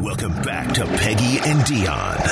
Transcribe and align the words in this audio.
Welcome 0.00 0.34
back 0.42 0.74
to 0.74 0.86
Peggy 0.86 1.38
and 1.40 1.60
Dionne 1.62 2.22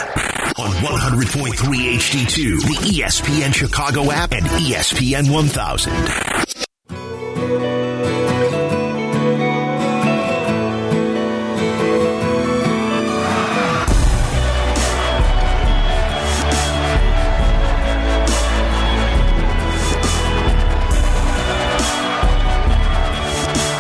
on 0.56 0.70
100.3 0.70 1.96
HD2, 1.96 2.60
the 2.60 3.00
ESPN 3.00 3.52
Chicago 3.52 4.12
app, 4.12 4.30
and 4.30 4.46
ESPN 4.46 5.32
1000. 5.32 5.92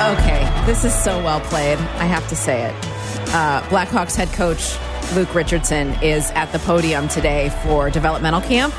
Okay, 0.02 0.64
this 0.66 0.84
is 0.84 0.92
so 0.92 1.22
well 1.22 1.40
played. 1.42 1.78
I 1.78 2.06
have 2.06 2.26
to 2.30 2.34
say 2.34 2.64
it. 2.64 2.95
Uh, 3.36 3.60
Blackhawks 3.64 4.16
head 4.16 4.32
coach 4.32 4.78
Luke 5.14 5.34
Richardson 5.34 5.88
is 6.02 6.30
at 6.30 6.46
the 6.52 6.58
podium 6.60 7.06
today 7.06 7.50
for 7.62 7.90
developmental 7.90 8.40
camp 8.40 8.72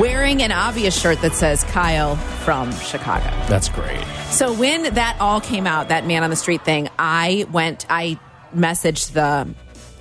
wearing 0.00 0.42
an 0.42 0.50
obvious 0.50 1.00
shirt 1.00 1.20
that 1.20 1.34
says 1.34 1.62
Kyle 1.62 2.16
from 2.16 2.72
Chicago. 2.72 3.26
That's 3.46 3.68
great. 3.68 4.04
So 4.30 4.52
when 4.54 4.94
that 4.94 5.18
all 5.20 5.40
came 5.40 5.68
out, 5.68 5.90
that 5.90 6.04
man 6.04 6.24
on 6.24 6.30
the 6.30 6.36
street 6.36 6.64
thing, 6.64 6.88
I 6.98 7.46
went, 7.52 7.86
I 7.88 8.18
messaged 8.52 9.12
the 9.12 9.54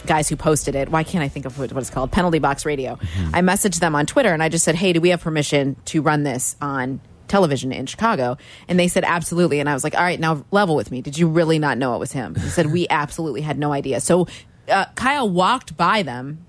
guys 0.07 0.27
who 0.27 0.35
posted 0.35 0.73
it. 0.73 0.90
Why 0.90 1.04
can't 1.04 1.23
I 1.23 1.27
think 1.27 1.45
of 1.45 1.59
what 1.59 1.71
what 1.71 1.81
it's 1.81 1.91
called? 1.91 2.12
Penalty 2.12 2.40
Box 2.40 2.65
Radio. 2.65 2.98
I 3.34 3.41
messaged 3.41 3.81
them 3.81 3.93
on 3.93 4.07
Twitter 4.07 4.34
and 4.34 4.41
I 4.41 4.49
just 4.49 4.65
said, 4.65 4.73
hey, 4.73 4.93
do 4.93 4.99
we 4.99 5.09
have 5.09 5.21
permission 5.21 5.76
to 5.85 6.02
run 6.02 6.23
this 6.23 6.55
on 6.59 7.02
television 7.31 7.71
in 7.71 7.88
Chicago? 7.88 8.38
And 8.67 8.80
they 8.80 8.88
said, 8.88 9.03
absolutely. 9.03 9.59
And 9.59 9.70
I 9.70 9.73
was 9.73 9.84
like, 9.84 9.95
all 9.95 10.03
right, 10.03 10.20
now 10.20 10.45
level 10.52 10.76
with 10.76 10.91
me. 10.91 11.02
Did 11.02 11.17
you 11.17 11.27
really 11.27 11.57
not 11.57 11.77
know 11.77 11.95
it 11.95 11.99
was 11.99 12.12
him? 12.12 12.35
He 12.35 12.49
said, 12.49 12.71
we 12.71 12.88
absolutely 12.90 13.41
had 13.41 13.57
no 13.57 13.71
idea. 13.71 14.02
So 14.02 14.27
uh, 14.70 14.85
Kyle 14.95 15.30
walked 15.30 15.76
by 15.76 16.04
them 16.04 16.45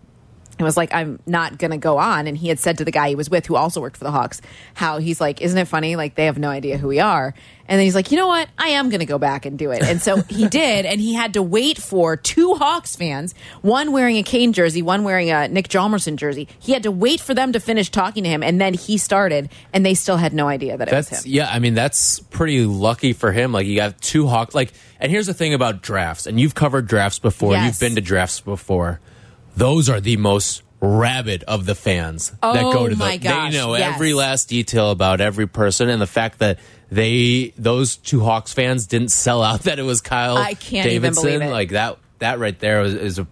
and 0.62 0.66
was 0.66 0.76
like, 0.76 0.94
I'm 0.94 1.18
not 1.26 1.58
going 1.58 1.72
to 1.72 1.76
go 1.76 1.98
on. 1.98 2.26
And 2.28 2.38
he 2.38 2.48
had 2.48 2.58
said 2.60 2.78
to 2.78 2.84
the 2.84 2.92
guy 2.92 3.08
he 3.08 3.14
was 3.16 3.28
with, 3.28 3.46
who 3.46 3.56
also 3.56 3.80
worked 3.80 3.96
for 3.96 4.04
the 4.04 4.12
Hawks, 4.12 4.40
how 4.74 4.98
he's 4.98 5.20
like, 5.20 5.40
Isn't 5.40 5.58
it 5.58 5.66
funny? 5.66 5.96
Like, 5.96 6.14
they 6.14 6.26
have 6.26 6.38
no 6.38 6.48
idea 6.48 6.78
who 6.78 6.88
we 6.88 7.00
are. 7.00 7.34
And 7.68 7.78
then 7.78 7.84
he's 7.84 7.94
like, 7.94 8.10
You 8.10 8.16
know 8.18 8.28
what? 8.28 8.48
I 8.58 8.68
am 8.68 8.88
going 8.90 9.00
to 9.00 9.06
go 9.06 9.18
back 9.18 9.44
and 9.46 9.58
do 9.58 9.70
it. 9.72 9.82
And 9.82 10.00
so 10.00 10.22
he 10.22 10.48
did. 10.62 10.86
And 10.86 11.00
he 11.00 11.14
had 11.14 11.34
to 11.34 11.42
wait 11.42 11.78
for 11.78 12.16
two 12.16 12.54
Hawks 12.54 12.94
fans, 12.96 13.34
one 13.62 13.92
wearing 13.92 14.16
a 14.18 14.22
Kane 14.22 14.52
jersey, 14.52 14.82
one 14.82 15.02
wearing 15.04 15.30
a 15.30 15.48
Nick 15.48 15.68
Hjalmarsson 15.68 16.16
jersey. 16.16 16.48
He 16.60 16.72
had 16.72 16.84
to 16.84 16.92
wait 16.92 17.20
for 17.20 17.34
them 17.34 17.52
to 17.52 17.60
finish 17.60 17.90
talking 17.90 18.22
to 18.24 18.30
him. 18.30 18.42
And 18.42 18.60
then 18.60 18.74
he 18.74 18.98
started, 18.98 19.50
and 19.72 19.84
they 19.84 19.94
still 19.94 20.16
had 20.16 20.32
no 20.32 20.48
idea 20.48 20.76
that 20.76 20.88
it 20.88 20.94
was 20.94 21.08
That's 21.08 21.24
him. 21.24 21.32
yeah. 21.32 21.50
I 21.50 21.58
mean, 21.58 21.74
that's 21.74 22.20
pretty 22.20 22.64
lucky 22.64 23.12
for 23.12 23.32
him. 23.32 23.52
Like 23.52 23.66
you 23.66 23.74
got 23.76 24.00
two 24.00 24.26
Hawks. 24.28 24.54
Like, 24.54 24.72
and 25.00 25.10
here's 25.10 25.26
the 25.26 25.34
thing 25.34 25.54
about 25.54 25.82
drafts. 25.82 26.26
And 26.26 26.38
you've 26.38 26.54
covered 26.54 26.86
drafts 26.86 27.18
before. 27.18 27.52
Yes. 27.52 27.66
You've 27.66 27.80
been 27.80 27.96
to 27.96 28.00
drafts 28.00 28.40
before. 28.40 29.00
Those 29.56 29.88
are 29.88 30.00
the 30.00 30.16
most 30.16 30.62
rabid 30.80 31.44
of 31.44 31.64
the 31.66 31.74
fans 31.74 32.30
that 32.30 32.38
Oh, 32.42 32.72
go 32.72 32.88
to 32.88 32.94
the. 32.94 32.98
my 33.04 33.16
gosh, 33.16 33.52
They 33.52 33.58
know 33.58 33.76
yes. 33.76 33.94
every 33.94 34.14
last 34.14 34.48
detail 34.48 34.90
about 34.90 35.20
every 35.20 35.46
person, 35.46 35.88
and 35.88 36.00
the 36.02 36.06
fact 36.06 36.38
that 36.40 36.58
they 36.90 37.52
those 37.56 37.96
two 37.96 38.20
Hawks 38.20 38.52
fans 38.52 38.86
didn't 38.86 39.10
sell 39.10 39.42
out 39.42 39.62
that 39.62 39.78
it 39.78 39.82
was 39.82 40.00
Kyle 40.00 40.36
I 40.36 40.54
can't 40.54 40.86
even 40.86 41.12
Davidson. 41.12 41.24
believe 41.24 41.42
it. 41.42 41.50
Like 41.52 41.70
that. 41.70 41.98
That 42.18 42.38
right 42.38 42.58
there 42.58 42.82
is, 42.82 42.94
is 42.94 43.18
a 43.18 43.26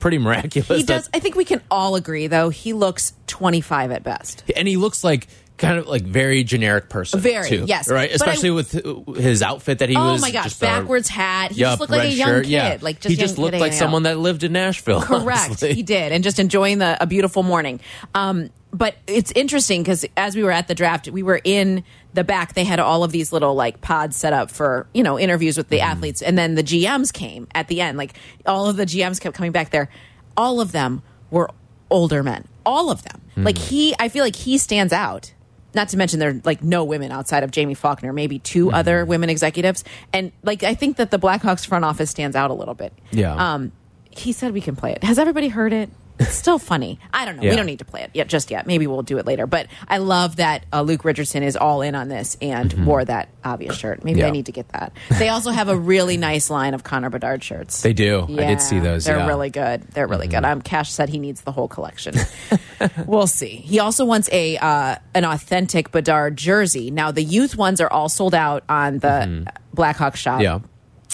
pretty 0.00 0.18
miraculous. 0.18 0.68
He 0.68 0.82
that- 0.84 0.86
does. 0.86 1.10
I 1.14 1.18
think 1.18 1.34
we 1.36 1.44
can 1.44 1.60
all 1.70 1.94
agree, 1.96 2.26
though, 2.26 2.48
he 2.50 2.72
looks 2.72 3.12
25 3.26 3.90
at 3.90 4.02
best. 4.02 4.44
and 4.56 4.66
he 4.68 4.76
looks 4.76 5.02
like 5.04 5.28
kind 5.56 5.78
of 5.78 5.86
like 5.86 6.02
very 6.02 6.42
generic 6.44 6.88
person. 6.88 7.20
Very, 7.20 7.48
too, 7.48 7.64
yes. 7.66 7.88
right. 7.88 8.10
But 8.10 8.10
I- 8.10 8.14
Especially 8.32 8.50
with 8.50 8.74
uh, 8.86 9.12
his 9.12 9.40
outfit 9.42 9.78
that 9.78 9.88
he 9.88 9.96
Oh 9.96 10.12
was. 10.12 10.20
my 10.20 10.30
gosh, 10.32 10.44
just 10.44 10.62
a- 10.62 10.66
backwards 10.66 11.08
hat. 11.08 11.52
He 11.52 11.60
Yup, 11.60 11.72
just 11.72 11.80
looked 11.80 11.92
like 11.92 12.04
a 12.04 12.12
young 12.12 12.28
shirt, 12.28 12.44
kid. 12.44 12.50
yeah. 12.50 12.78
Like 12.80 13.00
just 13.00 13.10
he 13.10 13.16
just 13.16 13.38
looked 13.38 13.56
like 13.58 13.72
someone 13.72 14.02
that 14.04 14.18
lived 14.18 14.42
in 14.44 14.52
Nashville. 14.52 15.00
Correct. 15.02 15.40
honestly. 15.46 15.74
He 15.74 15.82
did, 15.82 16.12
and 16.12 16.24
just 16.24 16.38
enjoying 16.38 16.78
the 16.78 16.96
a 17.00 17.06
beautiful 17.06 17.42
morning. 17.42 17.80
Um, 18.14 18.50
but 18.72 18.96
it's 19.06 19.30
interesting 19.36 19.82
because 19.84 20.04
as 20.16 20.34
we 20.34 20.42
were 20.42 20.50
at 20.50 20.66
the 20.66 20.74
draft, 20.74 21.08
we 21.08 21.22
were 21.22 21.40
in 21.44 21.84
the 22.14 22.24
back. 22.24 22.54
They 22.54 22.64
had 22.64 22.80
all 22.80 23.04
of 23.04 23.12
these 23.12 23.32
little 23.32 23.54
like 23.54 23.80
pods 23.80 24.16
set 24.16 24.32
up 24.32 24.50
for 24.50 24.88
you 24.92 25.04
know 25.04 25.18
interviews 25.20 25.56
with 25.56 25.68
the 25.68 25.78
Mm-hmm. 25.78 25.90
athletes, 25.92 26.22
and 26.22 26.36
then 26.36 26.56
the 26.56 26.64
GMs 26.64 27.12
came 27.12 27.46
at 27.54 27.68
the 27.68 27.80
end. 27.80 27.96
Like 27.96 28.14
all 28.44 28.68
of 28.68 28.76
the 28.76 28.86
GMs 28.86 29.20
kept 29.20 29.36
coming 29.36 29.52
back 29.52 29.70
there. 29.70 29.88
All 30.36 30.60
of 30.60 30.72
them 30.72 31.02
were 31.30 31.48
older 31.90 32.24
men. 32.24 32.48
All 32.66 32.90
of 32.90 33.02
them. 33.04 33.20
Like 33.36 33.56
Mm-hmm. 33.56 33.64
he, 33.66 33.94
I 34.00 34.08
feel 34.08 34.24
like 34.24 34.34
he 34.36 34.58
stands 34.58 34.92
out. 34.92 35.32
Not 35.74 35.88
to 35.90 35.96
mention 35.96 36.20
there 36.20 36.30
are 36.30 36.40
like 36.44 36.62
no 36.62 36.84
women 36.84 37.10
outside 37.12 37.42
of 37.42 37.54
Jaime 37.54 37.74
Faulkner, 37.74 38.12
maybe 38.12 38.38
2 38.38 38.66
Mm-hmm. 38.66 38.74
other 38.74 39.04
women 39.04 39.28
executives, 39.30 39.84
and 40.12 40.32
like 40.42 40.62
I 40.62 40.74
think 40.74 40.96
that 40.98 41.10
the 41.10 41.18
Blackhawks 41.18 41.66
front 41.66 41.84
office 41.84 42.10
stands 42.10 42.36
out 42.36 42.50
a 42.50 42.54
little 42.54 42.74
bit. 42.74 42.92
Yeah. 43.10 43.34
Um, 43.54 43.72
he 44.10 44.32
said 44.32 44.52
we 44.52 44.60
can 44.60 44.76
play 44.76 44.92
it. 44.92 45.02
Has 45.04 45.18
everybody 45.18 45.48
heard 45.48 45.72
it? 45.72 45.90
It's 46.18 46.34
still 46.34 46.58
funny. 46.58 47.00
I 47.12 47.24
don't 47.24 47.36
know. 47.36 47.42
We 47.48 47.56
don't 47.56 47.66
need 47.66 47.80
to 47.80 47.84
play 47.84 48.02
it 48.02 48.10
yet, 48.14 48.28
just 48.28 48.50
yet. 48.50 48.66
Maybe 48.66 48.86
we'll 48.86 49.02
do 49.02 49.18
it 49.18 49.26
later. 49.26 49.46
But 49.46 49.66
I 49.88 49.98
love 49.98 50.36
that 50.36 50.64
uh, 50.72 50.82
Luke 50.82 51.04
Richardson 51.04 51.42
is 51.42 51.56
all 51.56 51.82
in 51.82 51.94
on 51.94 52.08
this 52.08 52.36
and 52.40 52.86
wore 52.86 53.04
that 53.04 53.28
obvious 53.44 53.76
shirt. 53.76 54.04
Maybe 54.04 54.14
Mm-hmm. 54.14 54.20
Yeah. 54.20 54.26
I 54.28 54.30
need 54.30 54.46
to 54.46 54.52
get 54.52 54.68
that. 54.68 54.92
They 55.18 55.28
also 55.28 55.50
have 55.50 55.68
a 55.68 55.76
really 55.76 56.16
nice 56.16 56.50
line 56.50 56.72
of 56.74 56.84
Connor 56.84 57.10
Bedard 57.10 57.42
shirts. 57.42 57.82
They 57.82 57.92
do. 57.92 58.22
I 58.30 58.46
did 58.46 58.60
see 58.62 58.78
those. 58.78 59.04
They're 59.04 59.16
yeah. 59.16 59.22
Mm-hmm. 59.22 59.28
really 59.28 59.50
good. 59.50 59.82
They're 59.88 60.06
really 60.06 60.28
good. 60.28 60.44
Um, 60.44 60.62
Cash 60.62 60.92
said 60.92 61.08
he 61.08 61.18
needs 61.18 61.40
the 61.40 61.50
whole 61.50 61.66
collection. 61.66 62.14
we'll 63.06 63.26
see. 63.26 63.48
He 63.56 63.80
also 63.80 64.04
wants 64.04 64.28
a 64.30 64.56
uh, 64.58 64.96
an 65.14 65.24
authentic 65.24 65.90
Bedard 65.90 66.36
jersey. 66.36 66.92
Now 66.92 67.10
the 67.10 67.24
youth 67.24 67.56
ones 67.56 67.80
are 67.80 67.92
all 67.92 68.08
sold 68.08 68.34
out 68.34 68.62
on 68.68 69.00
the 69.00 69.46
Blackhawk 69.72 70.14
shop. 70.14 70.34
Mm-hmm. 70.34 70.42
Yeah. 70.42 70.58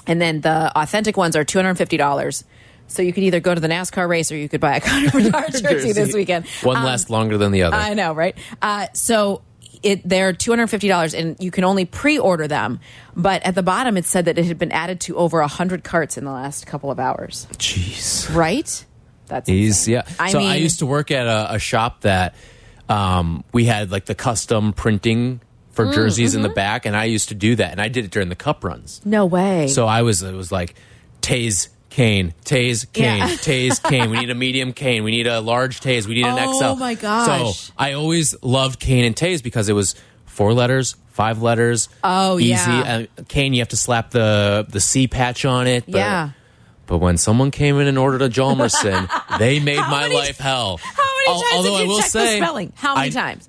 And 0.06 0.20
then 0.20 0.40
the 0.42 0.72
authentic 0.78 1.16
ones 1.16 1.36
are 1.36 1.44
two 1.44 1.58
hundred 1.58 1.70
and 1.70 1.78
fifty 1.78 1.96
dollars. 1.96 2.44
So 2.90 3.02
you 3.02 3.12
could 3.12 3.22
either 3.22 3.40
go 3.40 3.54
to 3.54 3.60
the 3.60 3.68
NASCAR 3.68 4.08
race 4.08 4.30
or 4.32 4.36
you 4.36 4.48
could 4.48 4.60
buy 4.60 4.76
a 4.76 4.80
Connor 4.80 5.10
Bedard 5.10 5.52
jersey 5.62 5.92
this 5.92 6.12
weekend. 6.12 6.46
One 6.62 6.76
Um, 6.76 6.84
lasts 6.84 7.08
longer 7.08 7.38
than 7.38 7.52
the 7.52 7.62
other. 7.62 7.76
I 7.76 7.94
know, 7.94 8.12
right? 8.12 8.36
Uh, 8.60 8.88
so 8.94 9.42
it 9.82 10.06
they're 10.06 10.32
two 10.32 10.50
hundred 10.50 10.66
fifty 10.66 10.88
dollars, 10.88 11.14
and 11.14 11.36
you 11.38 11.50
can 11.50 11.64
only 11.64 11.84
pre-order 11.86 12.46
them. 12.48 12.80
But 13.16 13.42
at 13.44 13.54
the 13.54 13.62
bottom, 13.62 13.96
it 13.96 14.04
said 14.04 14.26
that 14.26 14.36
it 14.38 14.44
had 14.44 14.58
been 14.58 14.72
added 14.72 15.00
to 15.02 15.16
over 15.16 15.40
hundred 15.42 15.84
carts 15.84 16.18
in 16.18 16.24
the 16.24 16.32
last 16.32 16.66
couple 16.66 16.90
of 16.90 16.98
hours. 17.00 17.46
Jeez. 17.54 18.34
Right? 18.34 18.84
That's 19.28 19.48
He's 19.48 19.86
yeah. 19.88 20.02
I 20.18 20.32
so 20.32 20.38
mean, 20.38 20.48
I 20.48 20.56
used 20.56 20.80
to 20.80 20.86
work 20.86 21.10
at 21.10 21.26
a, 21.26 21.54
a 21.54 21.58
shop 21.60 22.00
that 22.02 22.34
um, 22.88 23.44
we 23.52 23.64
had 23.64 23.90
like 23.92 24.06
the 24.06 24.14
custom 24.16 24.72
printing 24.72 25.40
for 25.70 25.86
Mm, 25.86 25.94
jerseys 25.94 26.34
in 26.34 26.42
the 26.42 26.48
mm-hmm. 26.48 26.54
back, 26.56 26.84
and 26.84 26.96
I 26.96 27.04
used 27.04 27.28
to 27.28 27.34
do 27.36 27.54
that, 27.54 27.70
and 27.70 27.80
I 27.80 27.86
did 27.88 28.04
it 28.04 28.10
during 28.10 28.28
the 28.28 28.34
cup 28.36 28.64
runs. 28.64 29.00
no 29.04 29.24
way. 29.24 29.68
So 29.68 29.86
I 29.86 30.02
was 30.02 30.20
it 30.22 30.34
was 30.34 30.50
like 30.50 30.74
Toews 31.22 31.68
Kane, 31.90 32.32
Toews 32.44 32.90
Kane, 32.92 33.18
Yeah. 33.18 33.28
Toews 33.30 33.82
Kane. 33.82 34.10
We 34.10 34.20
need 34.20 34.30
a 34.30 34.34
medium 34.34 34.72
Kane. 34.72 35.02
We 35.04 35.10
need 35.10 35.26
a 35.26 35.40
large 35.40 35.80
Toews. 35.80 36.06
We 36.06 36.14
need 36.14 36.24
an 36.24 36.36
Oh, 36.38 36.58
XL. 36.58 36.64
Oh 36.64 36.76
my 36.76 36.94
gosh. 36.94 37.56
So 37.66 37.72
I 37.76 37.92
always 37.92 38.40
loved 38.42 38.80
Kane 38.80 39.04
and 39.04 39.14
Toews 39.16 39.42
because 39.42 39.68
it 39.68 39.72
was 39.74 39.94
four 40.26 40.54
letters, 40.54 40.96
five 41.08 41.42
letters. 41.42 41.88
Oh, 42.04 42.38
easy. 42.38 42.48
yeah. 42.50 43.06
Uh, 43.18 43.22
Kane, 43.28 43.52
you 43.52 43.60
have 43.60 43.68
to 43.70 43.76
slap 43.76 44.10
the 44.10 44.64
the 44.68 44.80
C 44.80 45.08
patch 45.08 45.44
on 45.44 45.66
it. 45.66 45.84
But, 45.86 45.96
yeah. 45.98 46.30
But 46.86 46.98
when 46.98 47.18
someone 47.18 47.50
came 47.50 47.78
in 47.78 47.86
and 47.86 47.98
ordered 47.98 48.22
a 48.22 48.28
Hjalmarsson, 48.28 49.08
they 49.38 49.60
made 49.60 49.76
my 49.78 50.02
many- 50.02 50.14
life 50.16 50.38
hell. 50.38 50.78
How 50.78 51.02
many 51.26 51.40
times 51.42 51.54
although 51.54 51.70
did 51.70 51.80
I 51.80 51.82
you 51.82 51.88
will 51.88 52.00
check 52.00 52.10
say, 52.10 52.38
the 52.40 52.44
spelling? 52.46 52.72
How 52.76 52.94
many 52.96 53.08
I- 53.08 53.10
times? 53.10 53.48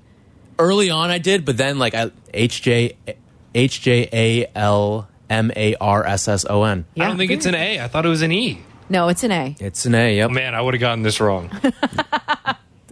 Early 0.60 0.90
on, 0.92 1.10
I 1.10 1.18
did, 1.18 1.44
but 1.46 1.58
then 1.58 1.80
like 1.80 1.96
I, 1.96 2.12
H 2.34 2.62
J 2.62 2.96
H 3.56 3.82
J 3.82 4.10
A 4.14 4.48
L 4.56 5.08
M 5.32 5.52
A 5.56 5.76
R 5.76 6.06
S 6.06 6.28
S 6.28 6.46
O 6.50 6.64
N. 6.64 6.86
Yeah. 6.94 7.06
I 7.06 7.08
don't 7.08 7.18
think 7.18 7.32
it's 7.32 7.46
an 7.46 7.56
A. 7.56 7.80
I 7.80 7.88
thought 7.88 8.06
it 8.06 8.10
was 8.10 8.22
an 8.22 8.32
E. 8.32 8.62
No, 8.90 9.08
it's 9.08 9.24
an 9.24 9.32
A. 9.32 9.56
It's 9.60 9.86
an 9.86 9.96
A. 9.96 10.18
Yep. 10.18 10.32
Man, 10.32 10.54
I 10.54 10.62
would 10.62 10.74
have 10.74 10.82
gotten 10.82 11.02
this 11.02 11.22
wrong. 11.22 11.50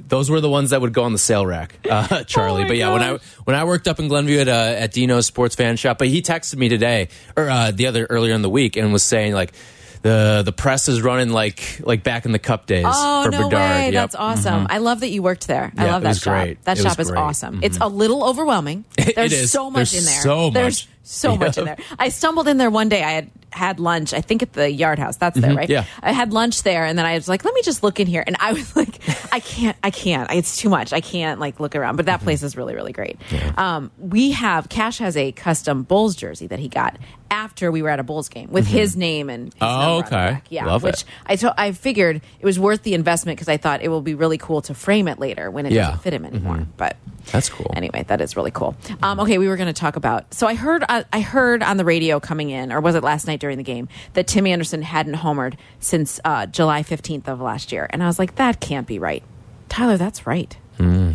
Those 0.08 0.32
were 0.32 0.42
the 0.42 0.50
ones 0.50 0.72
that 0.72 0.82
would 0.82 0.94
go 0.94 1.04
on 1.04 1.12
the 1.12 1.20
sale 1.20 1.46
rack, 1.46 1.76
uh, 1.88 2.24
Charlie. 2.28 2.62
Oh 2.62 2.64
my 2.64 2.68
but 2.70 2.78
yeah, 2.78 2.94
when 2.94 3.04
I 3.04 3.20
when 3.44 3.56
I 3.56 3.64
worked 3.66 3.88
up 3.88 4.00
in 4.00 4.08
Glenview 4.08 4.40
at 4.40 4.48
uh, 4.48 4.52
at 4.52 4.92
Dino's 4.92 5.28
Sports 5.28 5.54
Fan 5.54 5.76
Shop, 5.76 6.00
but 6.00 6.08
he 6.08 6.24
texted 6.24 6.56
me 6.56 6.68
today 6.68 7.10
or 7.36 7.48
uh, 7.48 7.70
the 7.72 7.86
other 7.86 8.08
earlier 8.10 8.34
in 8.34 8.42
the 8.42 8.50
week 8.50 8.76
and 8.76 8.92
was 8.92 9.04
saying 9.04 9.34
like 9.34 9.54
the 10.02 10.42
the 10.46 10.52
press 10.52 10.88
is 10.88 11.02
running 11.02 11.30
like 11.30 11.82
like 11.84 12.04
back 12.04 12.26
in 12.26 12.32
the 12.32 12.40
Cup 12.40 12.66
days 12.68 12.86
Oh 12.88 13.24
for 13.26 13.32
no 13.32 13.44
Bedard. 13.50 13.54
way! 13.54 13.84
Yep. 13.86 13.94
That's 13.94 14.16
awesome. 14.16 14.68
I 14.70 14.78
love 14.78 15.02
that 15.02 15.10
you 15.10 15.22
worked 15.22 15.48
there. 15.48 15.72
I 15.78 15.86
Yeah, 15.86 15.92
love 15.94 16.02
it 16.02 16.04
that 16.04 16.10
was 16.10 16.20
shop. 16.20 16.44
great. 16.44 16.64
That 16.64 16.80
It 16.80 16.84
shop 16.84 17.00
is 17.00 17.10
great. 17.12 17.20
awesome. 17.20 17.60
It's 17.64 17.78
a 17.82 17.88
little 17.88 18.24
overwhelming. 18.24 18.86
There's 19.16 19.34
is. 19.34 19.52
so 19.52 19.70
much 19.70 19.92
There's 19.92 20.06
in 20.08 20.12
there. 20.14 20.22
so 20.22 20.50
There's 20.52 20.86
much. 20.88 20.88
so 21.04 21.36
much 21.36 21.58
in 21.58 21.66
there. 21.66 21.78
I 21.98 22.10
stumbled 22.10 22.48
in 22.48 22.58
there 22.58 22.70
one 22.70 22.88
day. 22.90 23.04
I 23.04 23.12
had 23.12 23.30
had 23.52 23.80
lunch. 23.80 24.14
I 24.14 24.22
think 24.22 24.44
at 24.44 24.54
the 24.54 24.72
Yard 24.72 25.00
House. 25.00 25.18
That's 25.18 25.38
there, 25.40 25.54
right? 25.56 25.64
Mm-hmm. 25.68 25.72
Yeah. 25.72 25.86
I 26.04 26.12
had 26.12 26.34
lunch 26.34 26.62
there, 26.64 26.86
and 26.86 26.98
then 27.00 27.06
I 27.08 27.16
was 27.16 27.28
like, 27.28 27.44
"Let 27.44 27.54
me 27.56 27.62
just 27.64 27.82
look 27.82 28.00
in 28.00 28.06
here." 28.08 28.24
And 28.26 28.38
I 28.40 28.54
was 28.60 28.76
like, 28.76 29.00
"I 29.34 29.40
can't. 29.40 29.76
I 29.84 29.90
can't. 29.90 30.32
It's 30.32 30.56
too 30.58 30.70
much. 30.70 30.94
I 30.94 31.02
can't 31.02 31.40
like 31.40 31.60
look 31.60 31.76
around." 31.76 31.96
But 31.98 32.06
that 32.06 32.22
place 32.22 32.44
is 32.44 32.56
really, 32.56 32.76
really 32.76 32.94
great. 32.94 33.18
Um, 33.58 33.90
we 33.98 34.32
have 34.32 34.70
Cash 34.70 35.00
has 35.00 35.18
a 35.18 35.32
custom 35.32 35.82
Bulls 35.84 36.16
jersey 36.16 36.46
that 36.48 36.60
he 36.60 36.68
got 36.70 36.98
after 37.32 37.72
we 37.72 37.82
were 37.82 37.90
at 37.90 38.00
a 38.00 38.04
Bulls 38.04 38.30
game 38.30 38.50
with 38.52 38.66
his 38.68 38.96
name 38.98 39.30
and 39.30 39.54
his 39.54 39.62
Oh, 39.62 39.68
number 39.68 39.84
on 39.84 40.00
the 40.00 40.08
okay. 40.30 40.42
Yeah, 40.50 40.66
Love 40.66 40.84
which 40.84 41.02
it. 41.02 41.06
I 41.26 41.36
to- 41.38 41.54
I 41.62 41.72
figured 41.72 42.22
it 42.40 42.46
was 42.46 42.60
worth 42.60 42.84
the 42.84 42.94
investment 42.94 43.38
because 43.38 43.50
I 43.50 43.58
thought 43.58 43.82
it 43.82 43.90
will 43.90 44.02
be 44.02 44.16
really 44.16 44.38
cool 44.38 44.62
to 44.64 44.74
frame 44.74 45.08
it 45.08 45.20
later 45.20 45.50
when 45.52 45.66
it 45.66 45.72
Yeah. 45.72 45.86
doesn't 45.88 46.02
fit 46.04 46.14
him 46.14 46.26
anymore. 46.26 46.66
But 46.78 46.98
That's 47.32 47.50
cool. 47.50 47.72
Anyway, 47.76 48.06
that 48.08 48.22
is 48.22 48.36
really 48.36 48.50
cool. 48.52 48.76
Um, 49.04 49.20
okay, 49.20 49.38
we 49.38 49.48
were 49.48 49.58
going 49.58 49.68
to 49.68 49.74
talk 49.80 49.96
about. 49.96 50.34
So 50.34 50.48
I 50.48 50.56
heard 50.56 50.84
uh, 50.90 51.04
I 51.14 51.20
heard 51.22 51.62
on 51.62 51.78
the 51.78 51.86
radio 51.86 52.20
coming 52.20 52.50
in, 52.50 52.72
or 52.72 52.80
was 52.82 52.96
it 52.96 53.04
last 53.04 53.28
night 53.28 53.40
during 53.40 53.58
the 53.58 53.64
game, 53.64 53.88
that 54.14 54.26
Tim 54.28 54.48
Anderson 54.48 54.82
hadn't 54.82 55.16
homered 55.16 55.54
since 55.80 56.20
uh, 56.26 56.46
July 56.48 56.82
fifteenth 56.84 57.28
of 57.30 57.40
last 57.42 57.72
year, 57.72 57.88
and 57.92 58.02
I 58.02 58.08
was 58.08 58.18
like, 58.18 58.36
that 58.36 58.60
can't 58.60 58.88
be 58.88 58.98
right. 59.00 59.22
Tyler, 59.68 59.98
that's 59.98 60.26
right. 60.26 60.58
Hmm. 60.78 61.12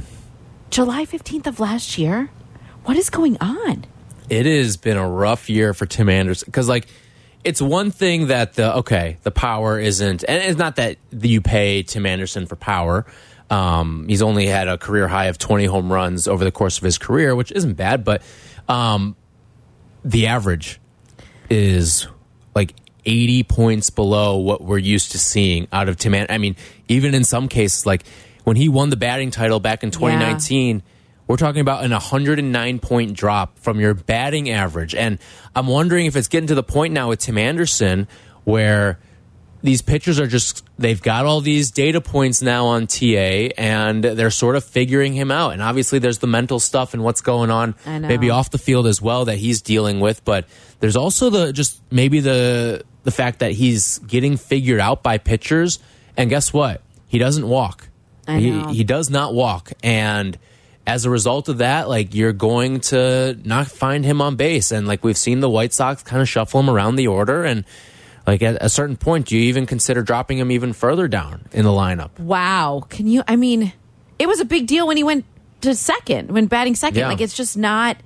July 0.71 1.05
fifteenth 1.05 1.47
of 1.47 1.59
last 1.61 1.99
year. 1.99 2.31
What 2.85 2.97
is 2.97 3.09
going 3.11 3.37
on? 3.41 3.87
It 4.29 4.47
has 4.47 4.77
been 4.77 4.97
a 4.97 5.09
rough 5.09 5.49
year 5.51 5.75
for 5.75 5.87
Tim 5.87 6.09
Anderson 6.09 6.47
because 6.47 6.69
like 6.69 6.87
it's 7.43 7.61
one 7.61 7.91
thing 7.91 8.29
that 8.29 8.55
the 8.55 8.77
okay 8.77 9.19
the 9.23 9.31
power 9.31 9.79
isn't 9.79 10.25
and 10.27 10.43
it's 10.43 10.59
not 10.59 10.77
that 10.77 10.97
you 11.13 11.41
pay 11.41 11.83
Tim 11.83 12.07
Anderson 12.07 12.47
for 12.47 12.57
power. 12.57 13.07
Um, 13.51 14.07
he's 14.09 14.23
only 14.23 14.47
had 14.47 14.69
a 14.69 14.79
career 14.79 15.07
high 15.07 15.27
of 15.27 15.37
20 15.37 15.67
home 15.67 15.93
runs 15.93 16.27
over 16.27 16.45
the 16.45 16.51
course 16.51 16.79
of 16.79 16.85
his 16.85 16.97
career, 16.97 17.37
which 17.37 17.53
isn't 17.53 17.75
bad, 17.75 18.03
but 18.03 18.23
um, 18.69 19.17
the 20.03 20.27
average 20.29 20.81
is 21.51 22.09
like 22.55 22.75
80 23.05 23.43
points 23.45 23.91
below 23.91 24.39
what 24.39 24.63
we're 24.63 24.79
used 24.79 25.13
to 25.13 25.19
seeing 25.19 25.69
out 25.73 25.91
of 25.91 25.99
Tim. 25.99 26.15
An- 26.15 26.27
I 26.31 26.39
mean, 26.39 26.57
even 26.89 27.15
in 27.15 27.23
some 27.23 27.49
cases, 27.49 27.85
like 27.85 28.05
when 28.45 28.57
he 28.57 28.69
won 28.71 28.89
the 28.89 28.97
batting 28.97 29.31
title 29.31 29.61
back 29.61 29.85
in 29.85 29.91
2019, 29.91 30.83
we're 31.27 31.37
talking 31.37 31.61
about 31.61 31.85
an 31.85 31.91
109 31.91 32.79
point 32.81 33.15
drop 33.15 33.59
from 33.59 33.81
your 33.81 33.95
batting 33.95 34.51
average. 34.51 34.95
And 34.95 35.19
I'm 35.55 35.67
wondering 35.67 36.07
if 36.07 36.17
it's 36.17 36.29
getting 36.29 36.49
to 36.49 36.55
the 36.55 36.63
point 36.63 36.93
now 36.93 37.09
with 37.09 37.21
Tim 37.21 37.39
Anderson 37.39 38.09
where 38.45 38.99
these 39.63 39.81
pitchers 39.81 40.21
are 40.21 40.27
just 40.27 40.63
they've 40.79 41.01
got 41.01 41.25
all 41.25 41.41
these 41.41 41.71
data 41.71 41.99
points 42.03 42.43
now 42.43 42.67
on 42.67 42.87
TA 42.87 43.49
and 43.57 44.05
they're 44.05 44.31
sort 44.31 44.57
of 44.57 44.65
figuring 44.65 45.15
him 45.15 45.31
out. 45.31 45.55
And 45.55 45.63
obviously 45.63 45.99
there's 45.99 46.19
the 46.19 46.27
mental 46.27 46.61
stuff 46.61 46.93
and 46.93 47.03
what's 47.03 47.23
going 47.23 47.51
on 47.51 47.75
maybe 47.87 48.29
off 48.29 48.51
the 48.51 48.59
field 48.59 48.87
as 48.87 49.01
well 49.01 49.25
that 49.25 49.37
he's 49.37 49.63
dealing 49.63 50.01
with, 50.01 50.23
but 50.25 50.47
there's 50.81 50.97
also 50.97 51.31
the 51.31 51.53
just 51.53 51.81
maybe 51.91 52.21
the 52.21 52.85
the 53.05 53.11
fact 53.11 53.39
that 53.39 53.53
he's 53.53 53.99
getting 54.01 54.37
figured 54.37 54.81
out 54.81 55.03
by 55.03 55.17
pitchers 55.17 55.79
and 56.17 56.29
guess 56.29 56.53
what? 56.53 56.83
He 57.07 57.19
doesn't 57.19 57.49
walk. 57.49 57.89
I 58.29 58.41
know. 58.41 58.69
He 58.69 58.77
he 58.77 58.85
does 58.85 59.09
not 59.09 59.33
walk 59.33 59.73
and 59.83 60.39
as 60.87 61.05
a 61.05 61.11
result 61.11 61.49
of 61.49 61.59
that, 61.59 61.89
like 61.89 62.15
you're 62.15 62.33
going 62.33 62.81
to 62.81 63.39
not 63.45 63.69
find 63.69 64.05
him 64.05 64.21
on 64.21 64.37
base, 64.37 64.71
and 64.71 64.87
like 64.87 65.03
we've 65.03 65.17
seen 65.17 65.41
the 65.41 65.49
White 65.49 65.73
Sox 65.73 66.03
kind 66.03 66.21
of 66.21 66.29
shuffle 66.29 66.61
him 66.61 66.69
around 66.69 66.97
the 66.97 67.07
order, 67.07 67.43
and 67.43 67.65
like 68.27 68.43
at 68.43 68.59
a 68.61 68.69
certain 68.69 68.97
point, 68.97 69.27
do 69.27 69.37
you 69.37 69.45
even 69.45 69.67
consider 69.67 70.03
dropping 70.03 70.39
him 70.39 70.51
even 70.51 70.73
further 70.73 71.09
down 71.09 71.47
in 71.53 71.65
the 71.65 71.71
lineup? 71.71 72.19
Wow, 72.19 72.85
can 72.89 73.07
you? 73.07 73.23
I 73.27 73.37
mean, 73.37 73.73
it 74.19 74.27
was 74.27 74.41
a 74.41 74.45
big 74.45 74.67
deal 74.67 74.87
when 74.87 74.97
he 74.97 75.05
went 75.05 75.25
to 75.63 75.75
second, 75.75 76.31
when 76.31 76.47
batting 76.47 76.75
second. 76.75 76.99
Yeah. 76.99 77.09
Like 77.09 77.21
it's 77.21 77.37
just 77.37 77.57
not. 77.57 77.97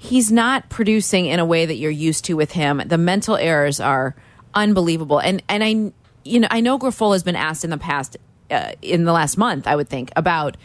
He's 0.00 0.30
not 0.30 0.68
producing 0.68 1.26
in 1.26 1.40
a 1.40 1.44
way 1.44 1.66
that 1.66 1.74
you're 1.74 1.90
used 1.90 2.26
to 2.26 2.34
with 2.34 2.52
him. 2.52 2.80
The 2.86 2.98
mental 2.98 3.36
errors 3.36 3.80
are 3.80 4.14
unbelievable, 4.54 5.18
and 5.18 5.42
and 5.48 5.64
I, 5.64 5.92
you 6.24 6.40
know, 6.40 6.48
I 6.50 6.60
know 6.60 6.78
Grifol 6.78 7.14
has 7.14 7.22
been 7.22 7.36
asked 7.36 7.64
in 7.64 7.70
the 7.70 7.78
past, 7.78 8.16
uh, 8.50 8.72
in 8.80 9.04
the 9.04 9.12
last 9.12 9.36
month, 9.36 9.66
I 9.66 9.74
would 9.74 9.88
think 9.88 10.12
about 10.14 10.56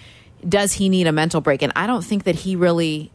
does 0.47 0.73
he 0.73 0.89
need 0.89 1.07
a 1.07 1.11
mental 1.11 1.41
break, 1.41 1.61
and 1.61 1.71
I 1.75 1.87
don't 1.87 2.03
think 2.03 2.23
that 2.25 2.35
he 2.35 2.55
really 2.55 3.11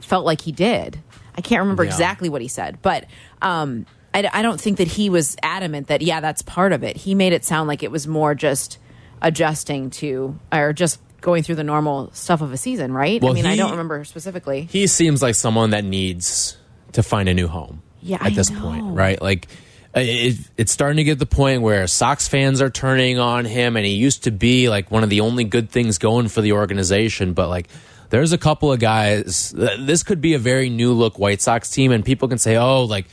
felt 0.00 0.24
like 0.24 0.40
he 0.40 0.52
did. 0.52 0.98
I 1.36 1.40
can't 1.40 1.60
remember 1.60 1.84
Yeah. 1.84 1.90
exactly 1.90 2.28
what 2.28 2.42
he 2.42 2.48
said, 2.48 2.80
but 2.82 3.04
um, 3.42 3.86
I, 4.14 4.28
I 4.32 4.42
don't 4.42 4.60
think 4.60 4.78
that 4.78 4.88
he 4.88 5.10
was 5.10 5.36
adamant 5.42 5.88
that 5.88 6.02
yeah, 6.02 6.20
that's 6.20 6.42
part 6.42 6.72
of 6.72 6.82
it. 6.82 6.96
He 6.96 7.14
made 7.14 7.32
it 7.32 7.44
sound 7.44 7.68
like 7.68 7.82
it 7.82 7.90
was 7.90 8.06
more 8.06 8.34
just 8.34 8.78
adjusting 9.22 9.90
to 9.90 10.38
or 10.52 10.72
just 10.72 11.00
going 11.20 11.42
through 11.42 11.56
the 11.56 11.64
normal 11.64 12.10
stuff 12.12 12.40
of 12.40 12.52
a 12.52 12.56
season, 12.56 12.92
right? 12.92 13.20
Well, 13.20 13.32
I 13.32 13.34
mean, 13.34 13.46
I 13.46 13.56
don't 13.56 13.72
remember 13.72 14.04
specifically. 14.04 14.62
He 14.70 14.86
seems 14.86 15.20
like 15.22 15.34
someone 15.34 15.70
that 15.70 15.84
needs 15.84 16.56
to 16.92 17.02
find 17.02 17.28
a 17.28 17.34
new 17.34 17.48
home. 17.48 17.82
Yeah, 18.00 18.16
at 18.16 18.22
I 18.22 18.30
this 18.30 18.50
know. 18.50 18.60
point, 18.62 18.94
right? 18.94 19.20
Like. 19.20 19.48
Uh, 19.96 20.00
It, 20.00 20.36
it's 20.56 20.72
starting 20.72 20.98
to 20.98 21.04
get 21.04 21.14
to 21.14 21.18
the 21.18 21.26
point 21.26 21.62
where 21.62 21.86
Sox 21.86 22.28
fans 22.28 22.60
are 22.60 22.70
turning 22.70 23.18
on 23.18 23.44
him, 23.44 23.76
and 23.76 23.84
he 23.86 23.92
used 23.94 24.24
to 24.24 24.30
be 24.30 24.68
like 24.68 24.90
one 24.90 25.02
of 25.02 25.10
the 25.10 25.20
only 25.20 25.44
good 25.44 25.70
things 25.70 25.98
going 25.98 26.28
for 26.28 26.40
the 26.40 26.52
organization. 26.52 27.32
But 27.32 27.48
like, 27.48 27.68
there's 28.10 28.32
a 28.32 28.38
couple 28.38 28.72
of 28.72 28.80
guys. 28.80 29.52
This 29.56 30.02
could 30.02 30.20
be 30.20 30.34
a 30.34 30.38
very 30.38 30.70
new 30.70 30.92
look 30.92 31.18
White 31.18 31.40
Sox 31.40 31.70
team, 31.70 31.92
and 31.92 32.04
people 32.04 32.28
can 32.28 32.38
say, 32.38 32.56
"Oh, 32.56 32.84
like 32.84 33.06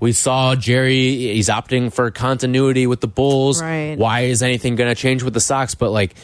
we 0.00 0.12
saw 0.12 0.54
Jerry, 0.56 1.32
he's 1.32 1.48
opting 1.48 1.92
for 1.92 2.10
continuity 2.10 2.86
with 2.86 3.00
the 3.00 3.06
Bulls. 3.08 3.62
Right. 3.62 3.96
Why 3.96 4.20
is 4.22 4.42
anything 4.42 4.74
going 4.76 4.90
to 4.90 5.00
change 5.00 5.22
with 5.22 5.34
the 5.34 5.40
Sox?" 5.40 5.74
But 5.74 5.90
like, 5.90 6.14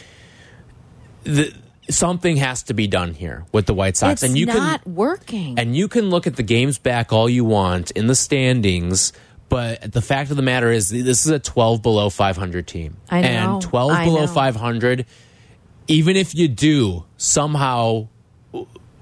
the, 1.25 1.53
something 1.91 2.37
has 2.37 2.65
to 2.65 2.75
be 2.75 2.87
done 2.87 3.15
here 3.15 3.45
with 3.53 3.67
the 3.67 3.75
White 3.75 3.97
Sox, 3.97 4.23
It's 4.23 4.31
and 4.31 4.39
you 4.39 4.47
not 4.47 4.83
can 4.83 4.95
working. 4.95 5.59
and 5.59 5.77
you 5.77 5.89
can 5.89 6.11
look 6.11 6.27
at 6.27 6.37
the 6.37 6.43
games 6.43 6.79
back 6.79 7.13
all 7.13 7.29
you 7.29 7.45
want 7.45 7.91
in 7.93 8.09
the 8.09 8.15
standings, 8.15 9.13
but 9.49 9.93
the 9.93 10.03
fact 10.03 10.31
of 10.31 10.37
the 10.37 10.43
matter 10.43 10.71
is 10.71 10.89
this 10.89 11.25
is 11.25 11.31
a 11.31 11.39
12 11.39 11.83
below 11.83 12.11
500 12.11 12.67
team. 12.67 12.97
I 13.11 13.23
know. 13.23 13.29
And 13.29 13.63
12 13.63 13.93
I 13.93 14.05
below 14.05 14.21
know. 14.23 14.27
500, 14.27 15.07
even 15.87 16.17
if 16.17 16.35
you 16.35 16.49
do 16.49 17.05
somehow 17.17 18.09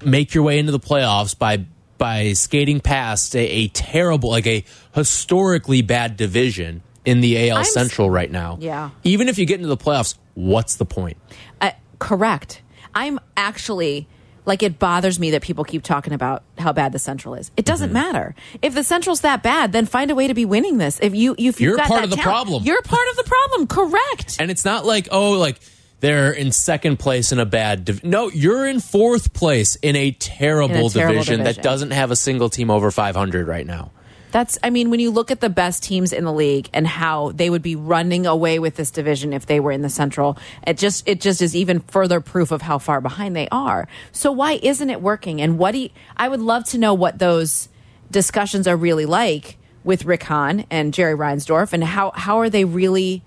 make 0.05 0.33
your 0.33 0.43
way 0.43 0.59
into 0.59 0.71
the 0.71 0.79
playoffs 0.79 1.37
by 1.37 1.65
by 1.97 2.33
skating 2.33 2.79
past 2.79 3.35
a, 3.35 3.39
a 3.39 3.67
terrible, 3.69 4.29
like 4.29 4.45
a 4.45 4.63
historically 4.93 5.81
bad 5.81 6.15
division 6.15 6.83
in 7.05 7.21
the 7.21 7.49
AL 7.49 7.57
I'm 7.57 7.65
Central 7.65 8.09
right 8.09 8.29
now. 8.29 8.57
Yeah. 8.61 8.91
Even 9.03 9.29
if 9.29 9.39
you 9.39 9.45
get 9.45 9.55
into 9.55 9.67
the 9.67 9.77
playoffs, 9.77 10.15
what's 10.35 10.75
the 10.75 10.85
point? 10.85 11.17
Uh, 11.59 11.71
correct. 11.99 12.61
I'm 12.93 13.19
actually 13.35 14.07
like 14.47 14.63
it 14.63 14.79
bothers 14.79 15.19
me 15.19 15.31
that 15.31 15.41
people 15.41 15.63
keep 15.63 15.83
talking 15.83 16.13
about 16.13 16.43
how 16.57 16.73
bad 16.73 16.93
the 16.93 16.99
Central 16.99 17.35
is. 17.35 17.51
It 17.57 17.65
doesn't 17.65 17.87
mm-hmm. 17.87 17.93
matter 17.93 18.35
if 18.61 18.73
the 18.73 18.83
Central's 18.83 19.21
that 19.21 19.43
bad. 19.43 19.71
Then 19.73 19.85
find 19.85 20.09
a 20.09 20.15
way 20.15 20.27
to 20.27 20.33
be 20.33 20.45
winning 20.45 20.77
this. 20.77 20.99
If 21.01 21.13
you, 21.13 21.35
if 21.37 21.59
You're 21.59 21.77
part 21.77 22.03
of 22.03 22.09
the 22.09 22.15
talent, 22.15 22.33
problem. 22.33 22.63
You're 22.63 22.81
part 22.81 23.07
of 23.09 23.17
the 23.17 23.23
problem. 23.23 23.67
Correct. 23.67 24.37
And 24.39 24.49
it's 24.49 24.65
not 24.65 24.85
like, 24.85 25.09
oh, 25.11 25.33
like 25.33 25.59
they're 25.99 26.31
in 26.31 26.51
second 26.51 26.97
place 26.97 27.31
in 27.31 27.39
a 27.39 27.45
bad 27.45 27.85
div- 27.85 28.03
No, 28.03 28.29
you're 28.29 28.65
in 28.67 28.79
fourth 28.79 29.33
place 29.33 29.75
in 29.75 29.95
a 29.95 30.11
terrible, 30.11 30.75
In 30.75 30.85
a 30.85 30.89
terrible 30.89 31.13
division, 31.13 31.39
division. 31.39 31.43
that 31.43 31.61
doesn't 31.61 31.91
have 31.91 32.11
a 32.11 32.15
single 32.15 32.49
team 32.49 32.71
over 32.71 32.91
500 32.91 33.47
right 33.47 33.65
now. 33.65 33.91
That's, 34.37 34.59
I 34.61 34.69
mean, 34.69 34.91
when 34.91 34.99
you 34.99 35.09
look 35.09 35.31
at 35.31 35.41
the 35.41 35.49
best 35.49 35.81
teams 35.81 36.13
in 36.13 36.23
the 36.23 36.31
league 36.31 36.69
and 36.71 36.85
how 36.85 37.31
they 37.31 37.49
would 37.49 37.63
be 37.63 37.75
running 37.75 38.27
away 38.27 38.59
with 38.59 38.75
this 38.75 38.91
division 38.91 39.33
if 39.33 39.47
they 39.47 39.59
were 39.59 39.71
in 39.71 39.81
the 39.81 39.89
Central, 39.89 40.37
it 40.67 40.77
just, 40.77 41.07
it 41.07 41.21
just 41.21 41.41
is 41.41 41.55
even 41.55 41.79
further 41.79 42.21
proof 42.21 42.51
of 42.51 42.61
how 42.61 42.77
far 42.77 43.01
behind 43.01 43.35
they 43.35 43.47
are. 43.51 43.87
So 44.11 44.31
why 44.31 44.59
isn't 44.61 44.91
it 44.91 45.01
working? 45.01 45.41
And 45.41 45.57
what 45.57 45.71
do 45.71 45.79
you, 45.79 45.89
I 46.15 46.29
would 46.29 46.39
love 46.39 46.65
to 46.65 46.77
know 46.77 46.93
what 46.93 47.17
those 47.17 47.69
discussions 48.11 48.67
are 48.67 48.77
really 48.77 49.07
like 49.07 49.57
with 49.83 50.05
Rick 50.05 50.21
Hahn 50.21 50.67
and 50.69 50.93
Jerry 50.93 51.15
Reinsdorf 51.15 51.73
and 51.73 51.83
how, 51.83 52.11
how 52.13 52.37
are 52.37 52.51
they 52.51 52.63
really, 52.63 53.23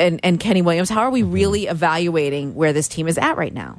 and, 0.00 0.18
and 0.24 0.40
Kenny 0.40 0.62
Williams, 0.62 0.90
how 0.90 1.02
are 1.02 1.10
we 1.10 1.22
really 1.22 1.68
evaluating 1.68 2.56
where 2.56 2.72
this 2.72 2.88
team 2.88 3.06
is 3.06 3.18
at 3.18 3.36
right 3.36 3.54
now? 3.54 3.78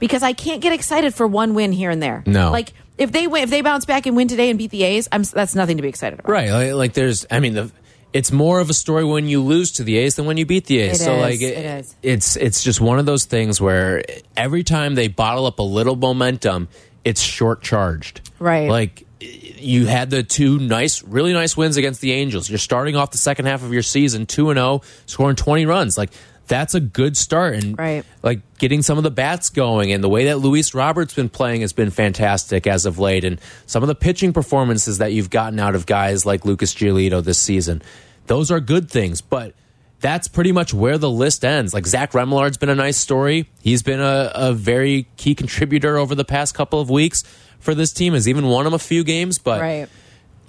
Because 0.00 0.24
I 0.24 0.32
can't 0.32 0.60
get 0.60 0.72
excited 0.72 1.14
for 1.14 1.28
one 1.28 1.54
win 1.54 1.70
here 1.70 1.90
and 1.90 2.02
there. 2.02 2.24
No. 2.26 2.50
Like, 2.50 2.72
if 2.98 3.12
they 3.12 3.26
win, 3.26 3.42
if 3.44 3.50
they 3.50 3.60
bounce 3.60 3.84
back 3.84 4.06
and 4.06 4.16
win 4.16 4.28
today 4.28 4.50
and 4.50 4.58
beat 4.58 4.70
the 4.70 4.82
A's, 4.82 5.08
I'm 5.12 5.22
that's 5.22 5.54
nothing 5.54 5.76
to 5.76 5.82
be 5.82 5.88
excited 5.88 6.18
about. 6.18 6.30
Right. 6.30 6.50
Like, 6.50 6.72
like 6.72 6.92
there's, 6.94 7.26
I 7.30 7.40
mean, 7.40 7.54
the, 7.54 7.70
it's 8.12 8.32
more 8.32 8.60
of 8.60 8.70
a 8.70 8.74
story 8.74 9.04
when 9.04 9.28
you 9.28 9.42
lose 9.42 9.72
to 9.72 9.84
the 9.84 9.98
A's 9.98 10.16
than 10.16 10.24
when 10.24 10.36
you 10.36 10.46
beat 10.46 10.66
the 10.66 10.78
A's. 10.78 11.00
It 11.00 11.04
so 11.04 11.14
is, 11.16 11.20
like 11.20 11.42
it 11.42 11.58
is. 11.58 11.96
it's 12.02 12.36
it's 12.36 12.62
just 12.62 12.80
one 12.80 12.98
of 12.98 13.04
those 13.04 13.24
things 13.24 13.60
where 13.60 14.02
every 14.36 14.62
time 14.62 14.94
they 14.94 15.08
bottle 15.08 15.46
up 15.46 15.58
a 15.58 15.62
little 15.62 15.96
momentum, 15.96 16.68
it's 17.04 17.20
short 17.20 17.62
charged. 17.62 18.30
Right. 18.38 18.70
Like 18.70 19.06
you 19.20 19.86
had 19.86 20.10
the 20.10 20.22
two 20.22 20.58
nice, 20.58 21.02
really 21.02 21.32
nice 21.32 21.56
wins 21.56 21.76
against 21.76 22.00
the 22.00 22.12
Angels. 22.12 22.48
You're 22.48 22.58
starting 22.58 22.96
off 22.96 23.10
the 23.10 23.18
second 23.18 23.46
half 23.46 23.62
of 23.62 23.72
your 23.72 23.82
season 23.82 24.24
two 24.26 24.50
and 24.50 24.56
zero, 24.56 24.80
scoring 25.06 25.36
twenty 25.36 25.66
runs. 25.66 25.98
Like 25.98 26.10
that's 26.46 26.74
a 26.74 26.80
good 26.80 27.16
start, 27.16 27.54
and 27.54 27.78
Right. 27.78 28.04
like 28.22 28.40
getting 28.58 28.82
some 28.82 28.98
of 28.98 29.04
the 29.04 29.10
bats 29.10 29.50
going, 29.50 29.92
and 29.92 30.02
the 30.02 30.08
way 30.08 30.26
that 30.26 30.38
Luis 30.38 30.74
Roberts 30.74 31.14
been 31.14 31.28
playing 31.28 31.60
has 31.62 31.72
been 31.72 31.90
fantastic 31.90 32.66
as 32.66 32.86
of 32.86 32.98
late, 32.98 33.24
and 33.24 33.40
some 33.66 33.82
of 33.82 33.88
the 33.88 33.94
pitching 33.94 34.32
performances 34.32 34.98
that 34.98 35.12
you've 35.12 35.30
gotten 35.30 35.58
out 35.58 35.74
of 35.74 35.86
guys 35.86 36.24
like 36.24 36.44
Lucas 36.44 36.74
Giolito 36.74 37.22
this 37.22 37.38
season, 37.38 37.82
those 38.26 38.50
are 38.50 38.60
good 38.60 38.90
things, 38.90 39.20
but. 39.20 39.54
That's 39.98 40.28
pretty 40.28 40.52
much 40.52 40.74
where 40.74 40.98
the 40.98 41.08
list 41.08 41.42
ends. 41.42 41.72
Like 41.72 41.86
Zach 41.86 42.12
Remillard's 42.12 42.58
been 42.58 42.68
a 42.68 42.74
nice 42.74 42.98
story. 42.98 43.48
He's 43.62 43.82
been 43.82 43.98
a, 43.98 44.30
a 44.34 44.52
very 44.52 45.08
key 45.16 45.34
contributor 45.34 45.96
over 45.96 46.14
the 46.14 46.24
past 46.24 46.54
couple 46.54 46.80
of 46.80 46.90
weeks 46.90 47.24
for 47.60 47.74
this 47.74 47.94
team. 47.94 48.12
Has 48.12 48.28
even 48.28 48.44
won 48.46 48.66
him 48.66 48.74
a 48.74 48.78
few 48.78 49.02
games, 49.04 49.38
but 49.38 49.58
Right. 49.58 49.88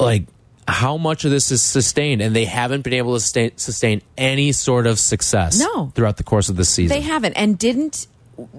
like 0.02 0.26
how 0.68 0.98
much 0.98 1.24
of 1.26 1.32
this 1.32 1.52
is 1.52 1.62
sustained 1.62 2.22
and 2.22 2.36
they 2.36 2.46
haven't 2.46 2.82
been 2.82 2.94
able 2.94 3.14
to 3.14 3.20
sustain, 3.20 3.58
sustain 3.58 4.02
any 4.18 4.52
sort 4.52 4.86
of 4.86 5.00
success 5.00 5.60
No. 5.60 5.92
throughout 5.96 6.18
the 6.18 6.24
course 6.24 6.50
of 6.50 6.58
the 6.58 6.66
season 6.66 6.96
They 6.96 7.02
haven't. 7.02 7.34
And 7.34 7.58
didn't 7.58 8.08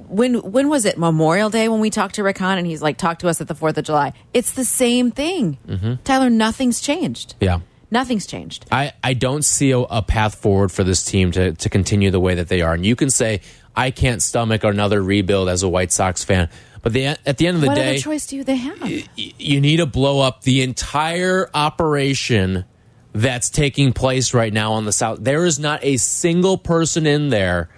when 0.08 0.34
when 0.42 0.68
was 0.68 0.84
it 0.84 0.98
Memorial 0.98 1.50
Day 1.50 1.68
when 1.68 1.78
we 1.80 1.90
talked 1.90 2.16
to 2.16 2.22
Rick 2.24 2.38
Hahn 2.38 2.58
and 2.58 2.66
he's 2.66 2.82
like 2.82 2.96
talked 2.96 3.20
to 3.20 3.28
us 3.28 3.40
at 3.40 3.46
the 3.46 3.54
Fourth 3.54 3.78
of 3.78 3.84
July? 3.84 4.12
It's 4.34 4.52
the 4.52 4.64
same 4.64 5.10
thing, 5.12 5.58
mm-hmm. 5.68 5.94
Tyler. 6.02 6.30
Nothing's 6.30 6.80
changed. 6.80 7.34
Yeah. 7.40 7.60
Nothing's 7.90 8.26
changed. 8.26 8.66
I, 8.72 8.92
I 9.02 9.14
don't 9.14 9.44
see 9.44 9.70
a, 9.70 9.78
a 9.78 10.02
path 10.02 10.34
forward 10.34 10.70
for 10.72 10.84
this 10.84 11.02
team 11.02 11.30
to, 11.32 11.52
to 11.52 11.70
continue 11.70 12.10
the 12.10 12.20
way 12.20 12.34
that 12.34 12.48
they 12.48 12.60
are. 12.60 12.74
And 12.74 12.84
you 12.84 12.96
can 12.96 13.08
say, 13.08 13.40
I 13.74 13.90
can't 13.92 14.20
stomach 14.20 14.62
another 14.64 15.02
rebuild 15.02 15.48
as 15.48 15.62
a 15.62 15.68
White 15.68 15.90
Sox 15.92 16.22
fan. 16.24 16.50
But 16.88 16.92
the, 16.94 17.28
at 17.28 17.38
the 17.38 17.46
end 17.46 17.56
of 17.56 17.60
the 17.60 17.66
what 17.68 17.74
day, 17.76 17.90
other 17.90 17.98
choice 17.98 18.26
do 18.26 18.42
they 18.44 18.56
have? 18.56 18.80
y- 18.82 19.04
you 19.16 19.60
need 19.60 19.76
to 19.76 19.86
blow 19.86 20.20
up 20.20 20.42
the 20.42 20.62
entire 20.62 21.48
operation 21.54 22.64
that's 23.12 23.50
taking 23.50 23.92
place 23.92 24.32
right 24.34 24.52
now 24.52 24.72
on 24.72 24.84
the 24.84 24.92
South. 24.92 25.18
There 25.20 25.44
is 25.44 25.58
not 25.58 25.84
a 25.84 25.96
single 25.96 26.56
person 26.58 27.06
in 27.06 27.28
there 27.30 27.68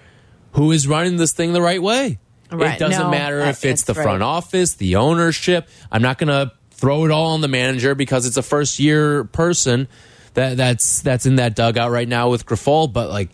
who 0.52 0.72
is 0.72 0.86
running 0.86 1.16
this 1.16 1.32
thing 1.32 1.52
the 1.52 1.62
right 1.62 1.82
way. 1.82 2.18
Right. 2.52 2.74
It 2.74 2.78
doesn't 2.78 3.00
No, 3.04 3.10
matter 3.10 3.40
uh, 3.42 3.46
if 3.50 3.64
it's, 3.64 3.64
it's 3.64 3.82
the 3.84 3.94
front 3.94 4.22
office, 4.22 4.74
the 4.74 4.96
ownership. 4.96 5.68
I'm 5.90 6.02
not 6.02 6.18
going 6.18 6.28
to 6.28 6.52
throw 6.72 7.04
it 7.04 7.10
all 7.10 7.32
on 7.32 7.40
the 7.42 7.48
manager 7.48 7.94
because 7.94 8.26
it's 8.26 8.36
a 8.36 8.42
first 8.42 8.78
year 8.78 9.24
person 9.24 9.86
that 10.34 10.56
that's 10.56 11.00
that's 11.02 11.26
in 11.26 11.36
that 11.36 11.54
dugout 11.54 11.90
right 11.90 12.08
now 12.08 12.30
with 12.30 12.46
Grifol. 12.46 12.92
But 12.92 13.08
like, 13.10 13.30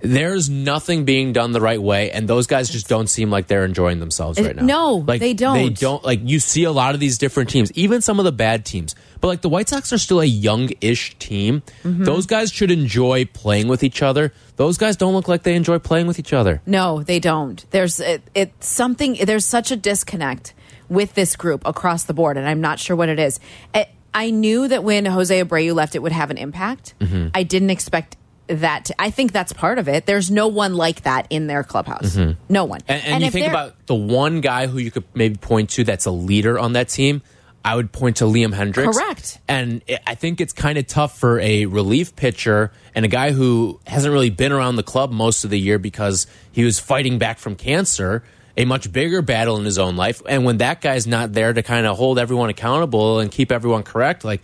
there's 0.00 0.48
nothing 0.48 1.04
being 1.04 1.32
done 1.32 1.52
the 1.52 1.60
right 1.60 1.80
way, 1.80 2.10
and 2.10 2.28
those 2.28 2.46
guys 2.46 2.68
just 2.68 2.88
don't 2.88 3.08
seem 3.08 3.30
like 3.30 3.46
they're 3.46 3.64
enjoying 3.64 4.00
themselves 4.00 4.40
right 4.40 4.56
now. 4.56 4.64
no, 4.64 4.94
like 5.06 5.20
they 5.20 5.34
don't. 5.34 5.54
They 5.54 5.68
don't 5.70 6.02
like 6.04 6.20
you 6.22 6.40
see 6.40 6.64
a 6.64 6.72
lot 6.72 6.94
of 6.94 7.00
these 7.00 7.18
different 7.18 7.50
teams, 7.50 7.70
even 7.72 8.00
some 8.00 8.18
of 8.18 8.24
the 8.24 8.32
bad 8.32 8.64
teams. 8.64 8.94
But 9.20 9.28
like 9.28 9.42
the 9.42 9.48
White 9.48 9.68
Sox 9.68 9.92
are 9.92 9.98
still 9.98 10.20
a 10.20 10.24
young-ish 10.24 11.18
team. 11.18 11.62
Mm-hmm. 11.84 12.04
Those 12.04 12.26
guys 12.26 12.50
should 12.50 12.70
enjoy 12.70 13.26
playing 13.26 13.68
with 13.68 13.82
each 13.82 14.02
other. 14.02 14.32
Those 14.56 14.78
guys 14.78 14.96
don't 14.96 15.12
look 15.12 15.28
like 15.28 15.42
they 15.42 15.54
enjoy 15.54 15.78
playing 15.78 16.06
with 16.06 16.18
each 16.18 16.32
other. 16.32 16.62
No, 16.64 17.02
they 17.02 17.18
don't. 17.18 17.64
There's 17.70 18.00
it, 18.00 18.22
it's 18.34 18.66
something. 18.66 19.18
There's 19.22 19.44
such 19.44 19.70
a 19.70 19.76
disconnect 19.76 20.54
with 20.88 21.14
this 21.14 21.36
group 21.36 21.62
across 21.66 22.04
the 22.04 22.14
board, 22.14 22.36
and 22.36 22.48
I'm 22.48 22.60
not 22.60 22.78
sure 22.78 22.96
what 22.96 23.08
it 23.08 23.18
is. 23.18 23.38
I, 23.74 23.88
I 24.12 24.30
knew 24.30 24.66
that 24.66 24.82
when 24.82 25.04
Jose 25.04 25.44
Abreu 25.44 25.74
left, 25.74 25.94
it 25.94 26.00
would 26.00 26.12
have 26.12 26.30
an 26.30 26.38
impact. 26.38 26.94
I 27.34 27.42
didn't 27.44 27.70
expect 27.70 28.16
that. 28.50 28.90
I 28.98 29.10
think 29.10 29.32
that's 29.32 29.52
part 29.52 29.78
of 29.78 29.88
it. 29.88 30.06
There's 30.06 30.30
no 30.30 30.48
one 30.48 30.74
like 30.74 31.02
that 31.02 31.26
in 31.30 31.46
their 31.46 31.64
clubhouse. 31.64 32.16
Mm-hmm. 32.16 32.40
No 32.48 32.64
one. 32.64 32.80
And, 32.88 33.02
and, 33.04 33.24
you 33.24 33.30
think 33.30 33.48
about 33.48 33.86
the 33.86 33.94
one 33.94 34.40
guy 34.40 34.66
who 34.66 34.78
you 34.78 34.90
could 34.90 35.04
maybe 35.14 35.36
point 35.36 35.70
to 35.70 35.84
that's 35.84 36.06
a 36.06 36.10
leader 36.10 36.58
on 36.58 36.74
that 36.74 36.88
team. 36.88 37.22
I 37.64 37.76
would 37.76 37.92
point 37.92 38.16
to 38.16 38.24
Liam 38.24 38.54
Hendriks. 38.54 38.94
Correct. 38.94 39.38
And 39.46 39.82
I 40.06 40.14
think 40.14 40.40
it's 40.40 40.54
kind 40.54 40.78
of 40.78 40.86
tough 40.86 41.18
for 41.18 41.38
a 41.40 41.66
relief 41.66 42.16
pitcher 42.16 42.72
and 42.94 43.04
a 43.04 43.08
guy 43.08 43.32
who 43.32 43.80
hasn't 43.86 44.12
really 44.12 44.30
been 44.30 44.52
around 44.52 44.76
the 44.76 44.82
club 44.82 45.12
most 45.12 45.44
of 45.44 45.50
the 45.50 45.60
year 45.60 45.78
because 45.78 46.26
he 46.52 46.64
was 46.64 46.80
fighting 46.80 47.18
back 47.18 47.38
from 47.38 47.56
cancer, 47.56 48.24
a 48.56 48.64
much 48.64 48.90
bigger 48.90 49.20
battle 49.20 49.58
in 49.58 49.66
his 49.66 49.78
own 49.78 49.96
life. 49.96 50.22
And 50.26 50.44
when 50.44 50.58
that 50.58 50.80
guy's 50.80 51.06
not 51.06 51.34
there 51.34 51.52
to 51.52 51.62
kind 51.62 51.86
of 51.86 51.98
hold 51.98 52.18
everyone 52.18 52.48
accountable 52.48 53.20
and 53.20 53.30
keep 53.30 53.52
everyone 53.52 53.82
correct, 53.82 54.24
like 54.24 54.42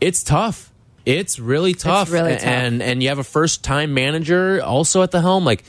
it's 0.00 0.22
tough. 0.22 0.69
It's 1.06 1.38
really 1.38 1.74
tough. 1.74 2.10
really 2.10 2.34
tough. 2.34 2.44
And 2.44 2.82
and 2.82 3.02
you 3.02 3.08
have 3.08 3.18
a 3.18 3.24
first 3.24 3.64
time 3.64 3.94
manager 3.94 4.62
also 4.62 5.02
at 5.02 5.10
the 5.10 5.20
helm. 5.20 5.44
Like 5.44 5.64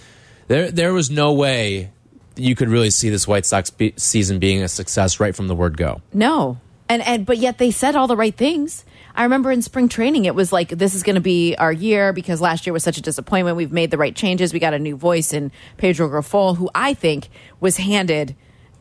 there 0.48 0.72
there 0.72 0.94
was 0.94 1.10
no 1.10 1.34
way 1.34 1.92
you 2.36 2.56
could 2.56 2.70
really 2.70 2.90
see 2.90 3.10
this 3.10 3.28
White 3.28 3.46
Sox 3.46 3.70
be 3.70 3.94
season 3.98 4.40
being 4.40 4.62
a 4.64 4.68
success 4.68 5.20
right 5.20 5.36
from 5.36 5.48
the 5.48 5.56
word 5.56 5.78
go. 5.78 6.02
No. 6.14 6.60
And 6.90 7.02
and 7.02 7.26
but 7.26 7.38
yet 7.38 7.58
they 7.58 7.72
said 7.72 7.96
all 7.96 8.08
the 8.08 8.18
right 8.18 8.36
things. 8.36 8.86
I 9.14 9.24
remember 9.24 9.52
in 9.52 9.62
spring 9.62 9.90
training 9.90 10.26
it 10.26 10.36
was 10.36 10.52
like 10.52 10.70
this 10.70 10.96
is 10.96 11.04
going 11.04 11.16
to 11.16 11.22
be 11.22 11.56
our 11.56 11.72
year 11.72 12.14
because 12.14 12.42
last 12.42 12.66
year 12.66 12.74
was 12.74 12.84
such 12.84 12.98
a 12.98 13.02
disappointment. 13.02 13.58
We've 13.58 13.72
made 13.72 13.92
the 13.92 13.98
right 13.98 14.16
changes. 14.16 14.54
We 14.54 14.60
got 14.60 14.74
a 14.74 14.80
new 14.80 14.96
voice 14.96 15.34
in 15.34 15.52
Pedro 15.78 16.10
Grifol 16.10 16.58
who 16.58 16.70
I 16.76 16.94
think 16.94 17.30
was 17.60 17.78
handed 17.78 18.36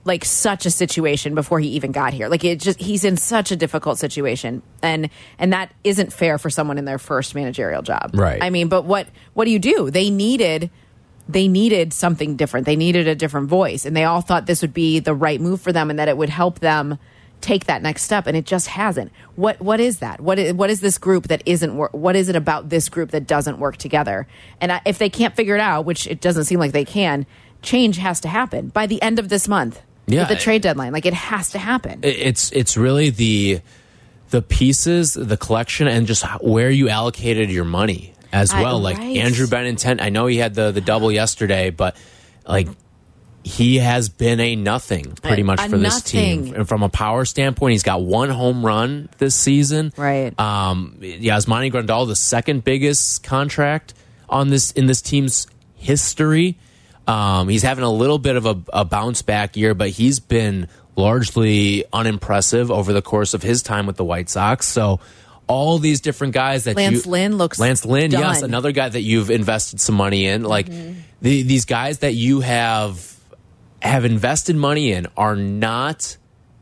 like 0.04 0.24
such 0.24 0.64
a 0.66 0.70
situation 0.70 1.34
before 1.34 1.60
he 1.60 1.68
even 1.68 1.92
got 1.92 2.14
here. 2.14 2.28
Like 2.28 2.44
it 2.44 2.60
just 2.60 2.80
he's 2.80 3.04
in 3.04 3.16
such 3.16 3.50
a 3.50 3.56
difficult 3.56 3.98
situation. 3.98 4.62
And 4.82 5.10
and 5.38 5.52
that 5.52 5.74
isn't 5.84 6.12
fair 6.12 6.38
for 6.38 6.50
someone 6.50 6.78
in 6.78 6.84
their 6.84 6.98
first 6.98 7.34
managerial 7.34 7.82
job. 7.82 8.12
Right. 8.14 8.42
I 8.42 8.50
mean, 8.50 8.68
but 8.68 8.84
what 8.84 9.08
what 9.34 9.44
do 9.44 9.50
you 9.50 9.58
do? 9.58 9.90
They 9.90 10.10
needed 10.10 10.70
they 11.28 11.48
needed 11.48 11.92
something 11.92 12.36
different. 12.36 12.66
They 12.66 12.76
needed 12.76 13.06
a 13.06 13.14
different 13.14 13.48
voice, 13.48 13.84
and 13.84 13.96
they 13.96 14.04
all 14.04 14.20
thought 14.20 14.46
this 14.46 14.62
would 14.62 14.74
be 14.74 14.98
the 14.98 15.14
right 15.14 15.40
move 15.40 15.60
for 15.60 15.72
them, 15.72 15.90
and 15.90 15.98
that 15.98 16.08
it 16.08 16.16
would 16.16 16.30
help 16.30 16.58
them 16.58 16.98
take 17.40 17.66
that 17.66 17.82
next 17.82 18.02
step. 18.02 18.26
And 18.26 18.36
it 18.36 18.46
just 18.46 18.68
hasn't. 18.68 19.12
What 19.36 19.60
What 19.60 19.80
is 19.80 19.98
that? 19.98 20.20
What 20.20 20.38
is, 20.38 20.54
what 20.54 20.70
is 20.70 20.80
this 20.80 20.98
group 20.98 21.28
that 21.28 21.42
isn't? 21.46 21.76
What 21.92 22.16
is 22.16 22.28
it 22.28 22.36
about 22.36 22.68
this 22.68 22.88
group 22.88 23.10
that 23.10 23.26
doesn't 23.26 23.58
work 23.58 23.76
together? 23.76 24.26
And 24.60 24.72
I, 24.72 24.80
if 24.84 24.98
they 24.98 25.10
can't 25.10 25.36
figure 25.36 25.54
it 25.54 25.60
out, 25.60 25.84
which 25.84 26.06
it 26.06 26.20
doesn't 26.20 26.44
seem 26.44 26.58
like 26.58 26.72
they 26.72 26.84
can, 26.84 27.26
change 27.62 27.98
has 27.98 28.20
to 28.20 28.28
happen 28.28 28.68
by 28.68 28.86
the 28.86 29.00
end 29.02 29.18
of 29.18 29.28
this 29.28 29.46
month. 29.46 29.82
Yeah. 30.12 30.20
with 30.20 30.28
the 30.28 30.36
trade 30.36 30.62
deadline, 30.62 30.92
like 30.92 31.06
it 31.06 31.14
has 31.14 31.50
to 31.50 31.58
happen. 31.58 32.00
It's 32.02 32.50
it's 32.52 32.76
really 32.76 33.10
the 33.10 33.60
the 34.30 34.42
pieces, 34.42 35.14
the 35.14 35.36
collection, 35.36 35.88
and 35.88 36.06
just 36.06 36.24
where 36.42 36.70
you 36.70 36.88
allocated 36.88 37.50
your 37.50 37.64
money 37.64 38.14
as 38.32 38.52
I- 38.52 38.62
well. 38.62 38.78
like 38.80 38.98
right. 38.98 39.16
Andrew 39.16 39.46
Benintendi, 39.46 40.00
I 40.02 40.08
know 40.10 40.26
he 40.26 40.36
had 40.36 40.54
the 40.54 40.70
the 40.72 40.80
double 40.80 41.10
yesterday, 41.10 41.70
but 41.70 41.96
like 42.46 42.68
he 43.42 43.78
has 43.78 44.08
been 44.10 44.38
a 44.38 44.54
nothing 44.54 45.12
pretty 45.22 45.42
much 45.42 45.60
a 45.60 45.68
for 45.68 45.78
this 45.78 46.02
team. 46.02 46.54
And 46.54 46.68
from 46.68 46.82
a 46.82 46.90
power 46.90 47.24
standpoint, 47.24 47.72
he's 47.72 47.82
got 47.82 48.02
one 48.02 48.28
home 48.28 48.64
run 48.64 49.08
this 49.18 49.34
season. 49.34 49.92
Right. 49.96 50.38
Um, 50.38 50.98
Yasmani 51.00 51.72
Grandal, 51.72 52.06
the 52.06 52.14
second 52.16 52.64
biggest 52.64 53.22
contract 53.22 53.94
on 54.28 54.48
this 54.48 54.72
in 54.72 54.86
this 54.86 55.00
team's 55.00 55.46
history. 55.74 56.58
Um, 57.10 57.48
he's 57.48 57.64
having 57.64 57.82
a 57.82 57.90
little 57.90 58.18
bit 58.18 58.36
of 58.36 58.46
a, 58.46 58.62
a 58.72 58.84
bounce 58.84 59.22
back 59.22 59.56
year, 59.56 59.74
but 59.74 59.90
he's 59.90 60.20
been 60.20 60.68
largely 60.94 61.84
unimpressive 61.92 62.70
over 62.70 62.92
the 62.92 63.02
course 63.02 63.34
of 63.34 63.42
his 63.42 63.62
time 63.62 63.86
with 63.86 63.96
the 63.96 64.04
White 64.04 64.28
Sox. 64.28 64.68
So 64.68 65.00
all 65.48 65.78
these 65.78 66.00
different 66.00 66.34
guys 66.34 66.64
that 66.64 66.76
Lance 66.76 67.06
you, 67.06 67.10
Lynn 67.10 67.36
looks 67.36 67.58
Lance 67.58 67.84
Lynn, 67.84 68.12
yes, 68.12 68.20
done. 68.20 68.34
Mm-hmm. 68.34 68.44
another 68.44 68.70
guy 68.70 68.88
that 68.88 69.00
you've 69.00 69.30
invested 69.30 69.80
some 69.80 69.96
money 69.96 70.26
in. 70.26 70.44
Like 70.44 70.66
the, 70.66 71.42
these 71.42 71.64
guys 71.64 71.98
that 71.98 72.14
you 72.14 72.40
have 72.40 73.18
have 73.82 74.04
invested 74.04 74.54
money 74.54 74.92
in 74.92 75.08
are 75.16 75.34
not 75.34 76.16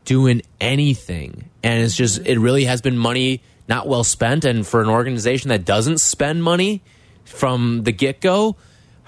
doing 0.05 0.41
anything. 0.59 1.49
And 1.61 1.83
it's 1.83 1.95
just, 1.95 2.25
it 2.25 2.39
really 2.39 2.65
has 2.65 2.81
been 2.81 2.97
money 2.97 3.43
not 3.67 3.87
well 3.87 4.03
spent. 4.03 4.45
And 4.45 4.65
for 4.65 4.81
an 4.81 4.89
organization 4.89 5.49
that 5.49 5.65
doesn't 5.65 5.99
spend 5.99 6.43
money 6.43 6.81
from 7.25 7.83
the 7.83 7.91
get 7.91 8.21
go, 8.21 8.55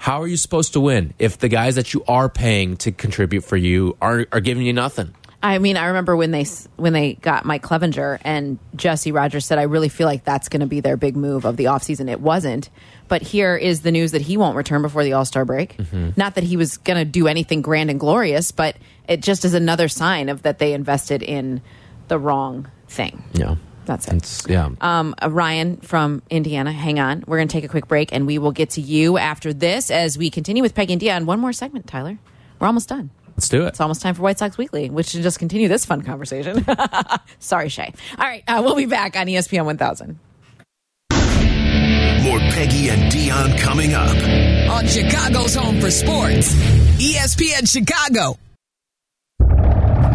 how 0.02 0.20
are 0.20 0.26
you 0.26 0.36
supposed 0.36 0.72
to 0.72 0.80
win 0.80 1.14
if 1.20 1.38
the 1.38 1.46
guys 1.46 1.76
that 1.76 1.94
you 1.94 2.02
are 2.08 2.28
paying 2.28 2.76
to 2.76 2.90
contribute 2.90 3.42
for 3.42 3.56
you 3.56 3.96
are, 4.02 4.26
are 4.32 4.40
giving 4.40 4.66
you 4.66 4.72
nothing? 4.72 5.14
I 5.40 5.58
mean, 5.58 5.76
I 5.76 5.86
remember 5.86 6.16
when 6.16 6.32
they 6.32 6.44
when 6.74 6.92
they 6.92 7.14
got 7.14 7.44
Mike 7.44 7.62
Clevinger 7.62 8.18
and 8.22 8.58
Jesse 8.74 9.12
Rogers 9.12 9.46
said, 9.46 9.60
"I 9.60 9.62
really 9.62 9.88
feel 9.88 10.08
like 10.08 10.24
that's 10.24 10.48
going 10.48 10.58
to 10.58 10.66
be 10.66 10.80
their 10.80 10.96
big 10.96 11.16
move 11.16 11.44
of 11.44 11.56
the 11.56 11.66
offseason. 11.66 12.10
It 12.10 12.20
wasn't, 12.20 12.68
but 13.06 13.22
here 13.22 13.56
is 13.56 13.82
the 13.82 13.92
news 13.92 14.10
that 14.10 14.22
he 14.22 14.36
won't 14.36 14.56
return 14.56 14.82
before 14.82 15.04
the 15.04 15.12
All 15.12 15.24
Star 15.24 15.44
break. 15.44 15.76
Mm-hmm. 15.76 16.10
Not 16.16 16.34
that 16.34 16.42
he 16.42 16.56
was 16.56 16.78
going 16.78 16.98
to 16.98 17.04
do 17.04 17.28
anything 17.28 17.62
grand 17.62 17.88
and 17.88 18.00
glorious, 18.00 18.50
but 18.50 18.76
it 19.06 19.20
just 19.20 19.44
is 19.44 19.54
another 19.54 19.86
sign 19.86 20.28
of 20.28 20.42
that 20.42 20.58
they 20.58 20.72
invested 20.72 21.22
in 21.22 21.62
the 22.08 22.18
wrong 22.18 22.68
thing. 22.88 23.22
Yeah. 23.34 23.54
That's 23.84 24.06
it. 24.08 24.14
It's, 24.14 24.46
yeah. 24.48 24.70
Um, 24.80 25.14
uh, 25.22 25.30
Ryan 25.30 25.78
from 25.78 26.22
Indiana, 26.30 26.72
hang 26.72 26.98
on. 27.00 27.24
We're 27.26 27.38
going 27.38 27.48
to 27.48 27.52
take 27.52 27.64
a 27.64 27.68
quick 27.68 27.88
break, 27.88 28.12
and 28.12 28.26
we 28.26 28.38
will 28.38 28.52
get 28.52 28.70
to 28.70 28.80
you 28.80 29.18
after 29.18 29.52
this 29.52 29.90
as 29.90 30.16
we 30.16 30.30
continue 30.30 30.62
with 30.62 30.74
Peggy 30.74 30.92
and 30.92 31.02
Dionne. 31.02 31.24
One 31.26 31.40
more 31.40 31.52
segment, 31.52 31.86
Tyler. 31.86 32.18
We're 32.60 32.66
almost 32.68 32.88
done. 32.88 33.10
Let's 33.36 33.48
do 33.48 33.64
it. 33.64 33.68
It's 33.68 33.80
almost 33.80 34.02
time 34.02 34.14
for 34.14 34.22
White 34.22 34.38
Sox 34.38 34.58
Weekly, 34.58 34.90
which 34.90 35.08
should 35.08 35.22
just 35.22 35.38
continue 35.38 35.66
this 35.68 35.84
fun 35.84 36.02
conversation. 36.02 36.64
Sorry, 37.38 37.68
Shay. 37.68 37.92
All 38.18 38.26
right, 38.26 38.44
uh, 38.46 38.62
we'll 38.64 38.76
be 38.76 38.86
back 38.86 39.16
on 39.16 39.26
ESPN 39.26 39.64
1000. 39.64 40.18
More 42.22 42.38
Peggy 42.38 42.88
and 42.90 43.10
Dionne 43.10 43.58
coming 43.58 43.94
up. 43.94 44.16
on 44.70 44.86
Chicago's 44.86 45.54
Home 45.56 45.80
for 45.80 45.90
Sports, 45.90 46.54
ESPN 46.54 47.68
Chicago. 47.68 48.38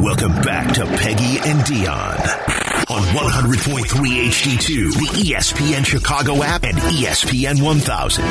Welcome 0.01 0.33
back 0.43 0.74
to 0.75 0.86
Peggy 0.86 1.39
and 1.39 1.59
Dionne 1.62 2.66
on 2.89 3.01
100.3 3.01 3.84
HD2, 3.84 4.94
the 4.94 5.32
ESPN 5.32 5.86
Chicago 5.86 6.41
app, 6.41 6.63
and 6.63 6.77
ESPN 6.77 7.62
1000. 7.62 8.24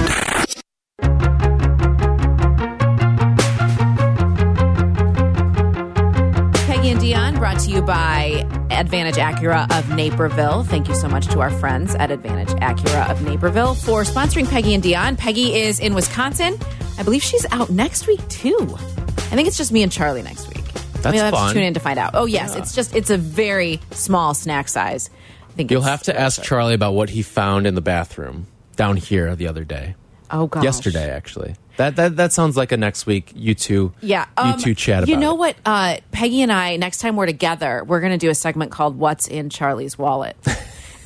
Peggy 6.67 6.89
and 6.89 7.01
Dionne 7.01 7.39
brought 7.39 7.59
to 7.61 7.71
you 7.71 7.83
by 7.83 8.47
Advantage 8.71 9.17
Acura 9.17 9.71
of 9.79 9.91
Naperville. 9.91 10.65
Thank 10.65 10.89
you 10.89 10.95
so 10.95 11.07
much 11.07 11.27
to 11.29 11.41
our 11.41 11.51
friends 11.51 11.95
at 11.95 12.11
Advantage 12.11 12.49
Acura 12.61 13.11
of 13.11 13.23
Naperville 13.23 13.75
for 13.75 14.05
sponsoring 14.05 14.49
Peggy 14.49 14.73
and 14.73 14.83
Dionne. 14.83 15.19
Peggy 15.19 15.55
is 15.55 15.81
in 15.81 15.95
Wisconsin. 15.95 16.59
I 16.99 17.03
believe 17.03 17.23
she's 17.23 17.45
out 17.53 17.69
next 17.69 18.07
week 18.07 18.27
too. 18.29 18.57
I 18.59 19.37
think 19.37 19.49
it's 19.49 19.59
just 19.59 19.71
me 19.71 19.83
and 19.83 19.93
Charlie 19.93 20.23
next 20.23 20.49
week. 20.49 20.56
That's 21.03 21.15
we'll 21.15 21.25
have 21.25 21.35
fun. 21.35 21.49
to 21.49 21.55
tune 21.55 21.63
in 21.65 21.75
to 21.75 21.81
find 21.81 21.99
out. 21.99 22.13
Oh 22.15 22.27
yes, 22.27 22.55
it's 22.57 22.75
just 22.75 22.95
it's 22.95 23.11
a 23.11 23.17
very 23.19 23.81
small 23.91 24.35
snack 24.35 24.69
size. 24.69 25.11
I 25.49 25.53
think 25.53 25.71
You'll 25.71 25.83
have 25.83 26.03
to 26.05 26.19
ask 26.19 26.43
Charlie 26.43 26.75
about 26.75 26.93
what 26.95 27.11
he 27.11 27.23
found 27.23 27.67
in 27.67 27.75
the 27.75 27.81
bathroom 27.81 28.47
down 28.77 28.97
here 28.97 29.35
the 29.35 29.49
other 29.49 29.65
day. 29.65 29.95
Oh 30.31 30.47
gosh. 30.49 30.65
yesterday 30.65 31.11
actually. 31.11 31.55
That 31.79 31.97
that 31.97 32.17
that 32.17 32.33
sounds 32.33 32.57
like 32.57 32.73
a 32.73 32.77
next 32.77 33.07
week 33.07 33.33
you 33.35 33.55
two 33.55 33.93
Yeah, 34.01 34.27
you 34.39 34.43
um, 34.53 34.59
two 34.59 34.75
chat 34.75 34.99
about 35.05 35.09
You 35.09 35.17
know 35.19 35.35
it. 35.35 35.39
what? 35.39 35.57
Uh, 35.65 35.97
Peggy 36.11 36.43
and 36.43 36.51
I, 36.51 36.77
next 36.77 36.99
time 36.99 37.17
we're 37.17 37.27
together, 37.27 37.85
we're 37.87 38.01
going 38.01 38.13
to 38.13 38.19
do 38.19 38.31
a 38.31 38.35
segment 38.35 38.71
called 38.71 38.99
"What's 38.99 39.29
in 39.29 39.51
Charlie's 39.51 39.99
Wallet," 39.99 40.37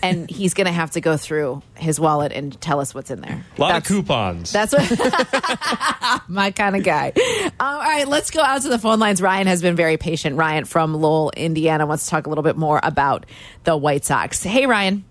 and 0.02 0.28
he's 0.30 0.54
going 0.54 0.66
to 0.66 0.72
have 0.72 0.90
to 0.92 1.00
go 1.00 1.16
through 1.16 1.62
his 1.74 1.98
wallet 2.00 2.32
and 2.32 2.58
tell 2.60 2.80
us 2.80 2.94
what's 2.94 3.10
in 3.10 3.20
there. 3.20 3.44
A 3.56 3.60
lot 3.60 3.68
That's- 3.68 3.82
of 3.82 3.96
coupons. 3.96 4.52
That's 4.52 4.72
what 4.72 6.22
my 6.28 6.50
kind 6.50 6.76
of 6.76 6.82
guy. 6.84 7.12
Um, 7.44 7.52
all 7.60 7.78
right, 7.80 8.06
let's 8.08 8.30
go 8.30 8.40
out 8.40 8.62
to 8.62 8.68
the 8.68 8.78
phone 8.78 8.98
lines. 8.98 9.20
Ryan 9.22 9.46
has 9.46 9.62
been 9.62 9.76
very 9.76 9.96
patient. 9.96 10.36
Ryan 10.36 10.64
from 10.64 10.94
Lowell, 10.94 11.32
Indiana, 11.36 11.86
wants 11.86 12.04
to 12.04 12.10
talk 12.10 12.26
a 12.26 12.28
little 12.28 12.44
bit 12.44 12.56
more 12.56 12.80
about 12.82 13.26
the 13.64 13.76
White 13.76 14.04
Sox. 14.04 14.42
Hey, 14.42 14.66
Ryan. 14.66 15.04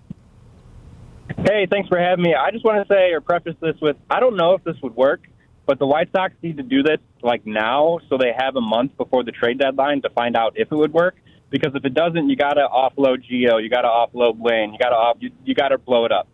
Hey, 1.38 1.68
thanks 1.70 1.88
for 1.88 1.98
having 2.00 2.24
me. 2.24 2.34
I 2.34 2.52
just 2.52 2.66
want 2.66 2.86
to 2.88 2.94
say 2.94 3.12
or 3.12 3.22
preface 3.22 3.56
this 3.62 3.76
with 3.82 3.96
I 4.10 4.20
don't 4.20 4.36
know 4.36 4.54
if 4.56 4.64
this 4.64 4.76
would 4.82 4.96
work, 4.96 5.22
but 5.66 5.78
the 5.80 5.86
White 5.86 6.12
Sox 6.12 6.34
need 6.42 6.58
to 6.58 6.64
do 6.64 6.82
this 6.84 6.98
like 7.22 7.46
now 7.46 8.00
so 8.10 8.18
they 8.18 8.34
have 8.36 8.56
a 8.56 8.62
month 8.62 8.98
before 8.98 9.24
the 9.24 9.32
trade 9.32 9.60
deadline 9.60 10.02
to 10.02 10.10
find 10.10 10.36
out 10.36 10.54
if 10.56 10.72
it 10.72 10.76
would 10.76 10.92
work. 10.94 11.16
Because 11.50 11.74
if 11.76 11.84
it 11.84 11.94
doesn't, 11.94 12.30
you 12.30 12.36
got 12.36 12.54
to 12.54 12.68
offload 12.68 13.24
Gio, 13.30 13.62
you 13.62 13.70
got 13.70 13.82
to 13.82 13.88
offload 13.88 14.38
Blaine, 14.38 14.74
you 14.74 14.80
got 14.80 14.90
to 14.90 14.96
off, 14.96 15.18
you, 15.20 15.32
you 15.46 15.56
got 15.56 15.70
to 15.70 15.78
blow 15.78 16.06
it 16.06 16.12
up. 16.12 16.28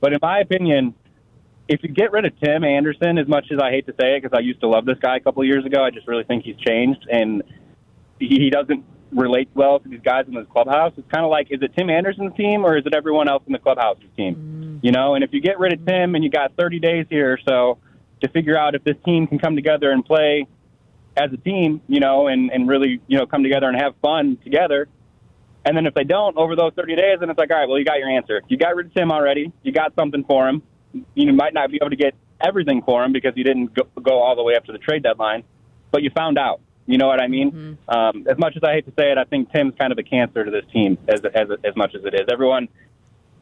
But 0.00 0.12
in 0.12 0.18
my 0.20 0.40
opinion, 0.40 0.94
if 1.68 1.82
you 1.82 1.88
get 1.88 2.12
rid 2.12 2.24
of 2.24 2.38
Tim 2.40 2.64
Anderson, 2.64 3.18
as 3.18 3.28
much 3.28 3.46
as 3.52 3.58
I 3.60 3.70
hate 3.70 3.86
to 3.86 3.94
say 4.00 4.16
it, 4.16 4.22
because 4.22 4.36
I 4.36 4.40
used 4.40 4.60
to 4.60 4.68
love 4.68 4.84
this 4.84 4.98
guy 5.00 5.16
a 5.16 5.20
couple 5.20 5.42
of 5.42 5.48
years 5.48 5.64
ago, 5.64 5.84
I 5.84 5.90
just 5.90 6.06
really 6.06 6.24
think 6.24 6.44
he's 6.44 6.56
changed 6.56 7.06
and 7.10 7.42
he 8.18 8.28
he 8.28 8.50
doesn't 8.50 8.84
relate 9.12 9.48
well 9.54 9.78
to 9.78 9.88
these 9.88 10.00
guys 10.04 10.24
in 10.26 10.34
this 10.34 10.46
clubhouse. 10.52 10.92
It's 10.96 11.10
kind 11.10 11.24
of 11.24 11.30
like, 11.30 11.48
is 11.50 11.62
it 11.62 11.72
Tim 11.76 11.90
Anderson's 11.90 12.36
team 12.36 12.64
or 12.64 12.76
is 12.76 12.86
it 12.86 12.94
everyone 12.94 13.28
else 13.28 13.42
in 13.46 13.52
the 13.52 13.58
clubhouse's 13.58 14.10
team? 14.16 14.34
Mm. 14.34 14.84
You 14.84 14.92
know, 14.92 15.14
and 15.14 15.24
if 15.24 15.32
you 15.32 15.40
get 15.40 15.58
rid 15.58 15.72
of 15.72 15.84
Tim 15.86 16.14
and 16.14 16.24
you 16.24 16.30
got 16.30 16.52
30 16.56 16.80
days 16.80 17.06
here 17.08 17.32
or 17.32 17.38
so 17.48 17.78
to 18.22 18.28
figure 18.28 18.56
out 18.56 18.74
if 18.74 18.84
this 18.84 18.96
team 19.04 19.26
can 19.26 19.38
come 19.38 19.56
together 19.56 19.90
and 19.90 20.04
play 20.04 20.46
as 21.16 21.32
a 21.32 21.36
team, 21.36 21.80
you 21.88 22.00
know, 22.00 22.28
and, 22.28 22.50
and 22.50 22.68
really, 22.68 23.00
you 23.06 23.18
know, 23.18 23.26
come 23.26 23.42
together 23.42 23.68
and 23.68 23.76
have 23.80 23.94
fun 24.02 24.36
together. 24.44 24.88
And 25.64 25.76
then 25.76 25.86
if 25.86 25.94
they 25.94 26.04
don't 26.04 26.36
over 26.36 26.54
those 26.54 26.72
30 26.74 26.94
days, 26.94 27.18
then 27.20 27.30
it's 27.30 27.38
like, 27.38 27.50
all 27.50 27.58
right, 27.58 27.68
well, 27.68 27.78
you 27.78 27.84
got 27.84 27.98
your 27.98 28.08
answer. 28.08 28.42
You 28.48 28.56
got 28.56 28.76
rid 28.76 28.86
of 28.86 28.94
Tim 28.94 29.10
already. 29.10 29.52
You 29.62 29.72
got 29.72 29.94
something 29.96 30.24
for 30.24 30.48
him. 30.48 30.62
You 31.14 31.32
might 31.32 31.54
not 31.54 31.70
be 31.70 31.78
able 31.80 31.90
to 31.90 31.96
get 31.96 32.14
everything 32.40 32.82
for 32.82 33.02
him 33.02 33.12
because 33.12 33.32
you 33.36 33.44
didn't 33.44 33.74
go, 33.74 33.82
go 34.02 34.22
all 34.22 34.36
the 34.36 34.42
way 34.42 34.54
up 34.54 34.64
to 34.66 34.72
the 34.72 34.78
trade 34.78 35.02
deadline, 35.02 35.42
but 35.90 36.02
you 36.02 36.10
found 36.10 36.38
out. 36.38 36.60
You 36.86 36.98
know 36.98 37.08
what 37.08 37.20
I 37.20 37.26
mean? 37.26 37.78
Um, 37.88 38.26
as 38.30 38.38
much 38.38 38.56
as 38.56 38.62
I 38.62 38.74
hate 38.74 38.86
to 38.86 38.92
say 38.96 39.10
it, 39.10 39.18
I 39.18 39.24
think 39.24 39.50
Tim's 39.50 39.74
kind 39.76 39.90
of 39.90 39.98
a 39.98 40.04
cancer 40.04 40.44
to 40.44 40.50
this 40.50 40.64
team 40.72 40.96
as 41.08 41.20
as 41.34 41.48
as 41.64 41.74
much 41.74 41.96
as 41.96 42.04
it 42.04 42.14
is. 42.14 42.26
Everyone, 42.30 42.68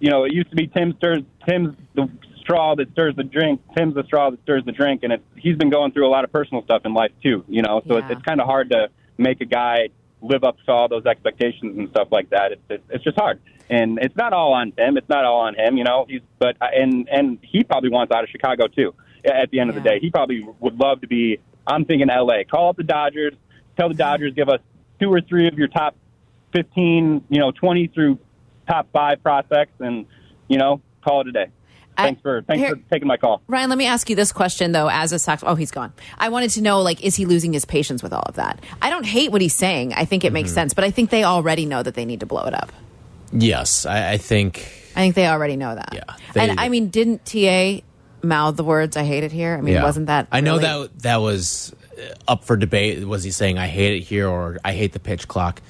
you 0.00 0.10
know, 0.10 0.24
it 0.24 0.32
used 0.32 0.48
to 0.48 0.56
be 0.56 0.66
Tim 0.66 0.94
stirs 0.96 1.22
Tim's 1.46 1.76
the 1.94 2.08
straw 2.44 2.74
that 2.76 2.90
stirs 2.92 3.16
the 3.16 3.24
drink. 3.24 3.60
Tim's 3.76 3.94
the 3.94 4.04
straw 4.04 4.30
that 4.30 4.40
stirs 4.42 4.64
the 4.64 4.72
drink, 4.72 5.02
and 5.02 5.12
it's, 5.12 5.24
he's 5.36 5.56
been 5.56 5.70
going 5.70 5.92
through 5.92 6.06
a 6.06 6.12
lot 6.12 6.24
of 6.24 6.32
personal 6.32 6.62
stuff 6.62 6.82
in 6.84 6.94
life 6.94 7.10
too. 7.22 7.44
You 7.48 7.62
know, 7.62 7.82
so 7.88 7.94
Yeah. 7.94 8.00
it's, 8.02 8.10
it's 8.12 8.22
kind 8.22 8.40
of 8.40 8.46
hard 8.46 8.70
to 8.70 8.88
make 9.18 9.40
a 9.40 9.44
guy 9.46 9.88
live 10.20 10.44
up 10.44 10.56
to 10.64 10.72
all 10.72 10.88
those 10.88 11.04
expectations 11.06 11.76
and 11.76 11.88
stuff 11.90 12.08
like 12.10 12.30
that. 12.30 12.52
It's 12.52 12.62
it's, 12.70 12.84
it's 12.90 13.04
just 13.04 13.18
hard, 13.18 13.40
and 13.68 13.98
it's 14.00 14.16
not 14.16 14.32
all 14.32 14.52
on 14.52 14.72
Tim. 14.72 14.96
It's 14.96 15.08
not 15.08 15.24
all 15.24 15.40
on 15.40 15.54
him. 15.54 15.76
You 15.76 15.84
know, 15.84 16.06
he's 16.08 16.20
but 16.38 16.56
uh, 16.60 16.66
and 16.74 17.08
and 17.10 17.38
he 17.42 17.64
probably 17.64 17.90
wants 17.90 18.12
out 18.14 18.22
of 18.24 18.30
Chicago 18.30 18.66
too. 18.68 18.94
At 19.24 19.50
the 19.50 19.58
end 19.60 19.70
of 19.70 19.74
the 19.74 19.80
day, 19.80 19.98
he 20.00 20.10
probably 20.10 20.46
would 20.60 20.78
love 20.78 21.00
to 21.00 21.06
be. 21.06 21.38
I'm 21.66 21.86
thinking 21.86 22.10
L.A. 22.10 22.44
Call 22.44 22.68
up 22.68 22.76
the 22.76 22.82
Dodgers. 22.82 23.32
Tell 23.78 23.88
the 23.88 23.94
Dodgers 23.94 24.34
give 24.34 24.50
us 24.50 24.60
two 25.00 25.10
or 25.10 25.20
three 25.22 25.48
of 25.48 25.54
your 25.58 25.68
top 25.68 25.96
15, 26.52 27.24
you 27.30 27.38
know, 27.40 27.50
20 27.50 27.88
through 27.88 28.18
top 28.68 28.88
five 28.92 29.22
prospects, 29.22 29.72
and 29.80 30.06
you 30.48 30.58
know, 30.58 30.80
call 31.02 31.22
it 31.22 31.28
a 31.28 31.32
day. 31.32 31.46
I- 31.96 32.02
Thanks 32.04 32.22
for 32.22 32.42
thanks 32.42 32.60
here- 32.60 32.76
for 32.76 32.82
taking 32.90 33.06
my 33.08 33.16
call. 33.16 33.40
Ryan, 33.46 33.68
let 33.70 33.78
me 33.78 33.86
ask 33.86 34.10
you 34.10 34.16
this 34.16 34.32
question 34.32 34.72
though. 34.72 34.88
As 34.90 35.12
a 35.12 35.18
Sox, 35.18 35.42
oh, 35.46 35.54
he's 35.54 35.70
gone. 35.70 35.92
I 36.18 36.28
wanted 36.28 36.50
to 36.50 36.62
know, 36.62 36.80
like, 36.82 37.02
is 37.04 37.14
he 37.16 37.24
losing 37.26 37.52
his 37.52 37.64
patience 37.64 38.02
with 38.02 38.12
all 38.12 38.24
of 38.26 38.34
that? 38.36 38.60
I 38.82 38.90
don't 38.90 39.06
hate 39.06 39.30
what 39.32 39.40
he's 39.42 39.54
saying. 39.54 39.94
I 39.94 40.04
think 40.04 40.24
it 40.24 40.32
makes 40.32 40.50
Mm-hmm. 40.50 40.54
sense, 40.54 40.74
but 40.74 40.84
I 40.84 40.90
think 40.90 41.10
they 41.10 41.24
already 41.24 41.66
know 41.66 41.82
that 41.82 41.94
they 41.94 42.04
need 42.04 42.20
to 42.20 42.26
blow 42.26 42.44
it 42.44 42.54
up. 42.54 42.72
Yes, 43.32 43.86
I, 43.86 44.12
I 44.12 44.16
think 44.18 44.58
I 44.96 45.00
think 45.00 45.14
they 45.14 45.26
already 45.26 45.56
know 45.56 45.74
that. 45.74 45.90
Yeah, 45.92 46.04
and 46.36 46.60
I 46.60 46.68
mean, 46.68 46.88
didn't 46.88 47.24
TA 47.24 47.80
mouth 48.22 48.56
the 48.56 48.64
words 48.64 48.96
"I 48.96 49.02
hate 49.04 49.24
it 49.24 49.32
here"? 49.32 49.56
I 49.56 49.60
mean, 49.60 49.74
yeah. 49.74 49.82
wasn't 49.82 50.06
that? 50.06 50.28
I 50.30 50.40
know 50.40 50.58
that 50.58 50.98
that 51.00 51.16
was 51.16 51.74
uh, 51.98 52.14
up 52.28 52.44
for 52.44 52.56
debate. 52.56 53.04
Was 53.06 53.24
he 53.24 53.30
saying 53.32 53.58
I 53.58 53.66
hate 53.66 53.96
it 53.96 54.00
here 54.02 54.28
or 54.28 54.58
I 54.64 54.72
hate 54.72 54.92
the 54.92 55.00
pitch 55.00 55.26
clock? 55.26 55.60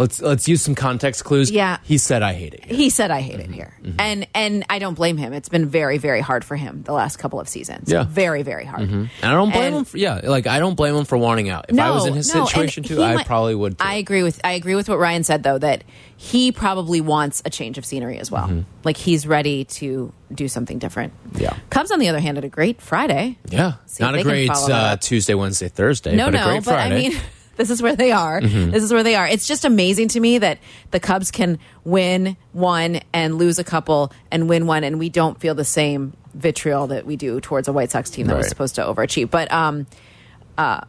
Let's 0.00 0.20
let's 0.22 0.48
use 0.48 0.62
some 0.62 0.74
context 0.74 1.24
clues. 1.24 1.50
Yeah. 1.50 1.76
he 1.84 1.98
said 1.98 2.22
I 2.22 2.32
hate 2.32 2.54
it. 2.54 2.64
Here. 2.64 2.76
he 2.76 2.88
said 2.90 3.10
I 3.10 3.20
hate 3.20 3.38
Mm-hmm. 3.38 3.52
it 3.52 3.54
here, 3.54 3.74
and 3.98 4.26
and 4.34 4.64
I 4.70 4.78
don't 4.78 4.94
blame 4.94 5.16
him. 5.18 5.32
It's 5.34 5.48
been 5.50 5.66
very 5.66 5.98
very 5.98 6.20
hard 6.22 6.42
for 6.44 6.56
him 6.56 6.82
the 6.84 6.92
last 6.92 7.18
couple 7.18 7.38
of 7.38 7.48
seasons. 7.48 7.92
Yeah. 7.92 8.04
very 8.04 8.42
very 8.42 8.64
hard. 8.64 8.88
And 8.88 9.10
I 9.22 9.30
don't 9.32 9.50
blame 9.52 9.64
And- 9.64 9.76
him. 9.76 9.84
For, 9.84 9.98
yeah, 9.98 10.20
like 10.24 10.46
I 10.46 10.58
don't 10.58 10.74
blame 10.74 10.96
him 10.96 11.04
for 11.04 11.18
wanting 11.18 11.50
out. 11.50 11.66
If 11.68 11.78
I 11.78 11.90
was 11.90 12.06
in 12.06 12.14
his 12.14 12.34
no, 12.34 12.46
situation 12.46 12.82
too, 12.82 13.02
I 13.02 13.14
might- 13.16 13.26
probably 13.26 13.54
would. 13.54 13.78
Too. 13.78 13.84
I 13.84 13.94
agree 13.94 14.22
with 14.22 14.40
I 14.42 14.52
agree 14.52 14.74
with 14.74 14.88
what 14.88 14.98
Ryan 14.98 15.22
said 15.22 15.42
though 15.42 15.58
that 15.58 15.84
he 16.16 16.50
probably 16.50 17.00
wants 17.02 17.42
a 17.44 17.50
change 17.50 17.76
of 17.78 17.84
scenery 17.84 18.18
as 18.18 18.30
well. 18.30 18.64
Like 18.84 18.96
he's 18.96 19.26
ready 19.26 19.64
to 19.80 20.12
do 20.32 20.48
something 20.48 20.78
different. 20.78 21.12
Mm-hmm. 21.28 21.42
Yeah. 21.42 21.56
Cubs 21.68 21.90
on 21.90 21.98
the 21.98 22.08
other 22.08 22.20
hand 22.20 22.38
had 22.38 22.44
a 22.44 22.48
great 22.48 22.80
Friday. 22.80 23.36
yeah, 23.50 23.74
See 23.86 24.02
not 24.02 24.14
a 24.14 24.22
great 24.22 24.48
uh. 24.50 24.96
Tuesday, 24.96 25.34
Wednesday, 25.34 25.68
Thursday, 25.68 26.16
No, 26.16 26.26
but 26.26 26.34
a 26.34 26.38
no, 26.38 26.44
great 26.46 26.64
but 26.64 26.74
I 26.78 26.88
mean 26.90 27.12
this 27.60 27.70
is 27.70 27.82
where 27.82 27.94
they 27.94 28.10
are. 28.10 28.40
Mm-hmm. 28.40 28.70
This 28.70 28.82
is 28.82 28.92
where 28.92 29.02
they 29.02 29.14
are. 29.14 29.28
It's 29.28 29.46
just 29.46 29.64
amazing 29.64 30.08
to 30.08 30.20
me 30.20 30.38
that 30.38 30.58
the 30.90 30.98
Cubs 30.98 31.30
can 31.30 31.58
win 31.84 32.36
one 32.52 33.00
and 33.12 33.36
lose 33.36 33.58
a 33.58 33.64
couple 33.64 34.12
and 34.30 34.48
win 34.48 34.66
one 34.66 34.82
and 34.82 34.98
we 34.98 35.08
don't 35.10 35.38
feel 35.38 35.54
the 35.54 35.64
same 35.64 36.14
vitriol 36.34 36.86
that 36.88 37.04
we 37.06 37.16
do 37.16 37.40
towards 37.40 37.68
a 37.68 37.72
White 37.72 37.90
Sox 37.90 38.08
team 38.10 38.26
that 38.28 38.36
was 38.36 38.48
supposed 38.48 38.74
to 38.76 38.82
overachieve. 38.82 39.30
But 39.30 39.52
um 39.52 39.86
uh 40.58 40.80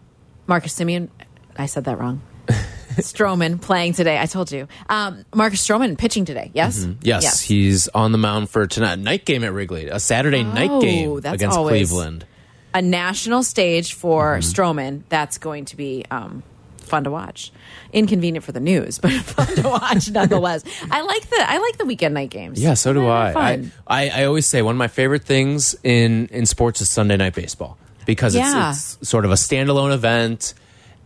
Marcus 0.47 0.73
Simeon 0.73 1.11
I 1.57 1.65
said 1.65 1.83
that 1.85 1.99
wrong. 1.99 2.21
Stroman 2.97 3.61
playing 3.61 3.93
today. 3.93 4.19
I 4.19 4.25
told 4.25 4.51
you. 4.51 4.67
Um, 4.89 5.23
Marcus 5.33 5.65
Stroman 5.65 5.97
pitching 5.97 6.25
today. 6.25 6.51
Yes. 6.53 6.79
Mm-hmm. 6.79 6.99
Yes, 7.03 7.39
he's 7.41 7.87
on 7.89 8.11
the 8.11 8.17
mound 8.17 8.49
for 8.49 8.67
tonight. 8.67 8.99
Night 8.99 9.25
game 9.25 9.43
at 9.43 9.53
Wrigley, 9.53 9.87
a 9.87 9.99
Saturday 9.99 10.43
night 10.43 10.69
Oh, 10.71 10.81
game 10.81 11.19
that's 11.21 11.35
against 11.35 11.57
Cleveland. 11.57 12.25
a 12.73 12.81
national 12.81 13.43
stage 13.43 13.93
for 13.93 14.37
Mm-hmm. 14.37 14.61
Stroman. 14.61 15.03
That's 15.09 15.37
going 15.37 15.65
to 15.65 15.77
be 15.77 16.03
um, 16.11 16.43
fun 16.91 17.05
to 17.05 17.11
watch. 17.11 17.51
Inconvenient 17.93 18.43
for 18.45 18.51
the 18.51 18.59
news, 18.59 18.99
but 19.03 19.11
fun 19.11 19.47
to 19.55 19.63
watch 19.67 20.11
nonetheless. 20.11 20.63
I 20.91 21.01
like 21.01 21.27
the 21.29 21.37
I 21.49 21.57
like 21.57 21.77
the 21.77 21.85
weekend 21.85 22.13
night 22.13 22.29
games. 22.29 22.61
Yeah, 22.61 22.75
so 22.75 22.93
do 22.93 23.07
I. 23.07 23.31
I. 23.33 23.65
I. 23.87 24.09
I 24.09 24.23
always 24.25 24.45
say 24.45 24.61
one 24.61 24.75
of 24.75 24.79
my 24.79 24.87
favorite 24.89 25.23
things 25.23 25.75
in 25.83 26.27
in 26.27 26.45
sports 26.45 26.81
is 26.81 26.89
Sunday 26.89 27.17
night 27.17 27.33
baseball 27.33 27.77
because 28.05 28.35
Yeah. 28.35 28.69
it's, 28.69 28.97
it's 29.01 29.09
sort 29.09 29.25
of 29.25 29.31
a 29.31 29.35
standalone 29.35 29.93
event, 29.93 30.53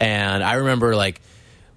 and 0.02 0.44
I 0.44 0.54
remember 0.56 0.96
like 0.96 1.22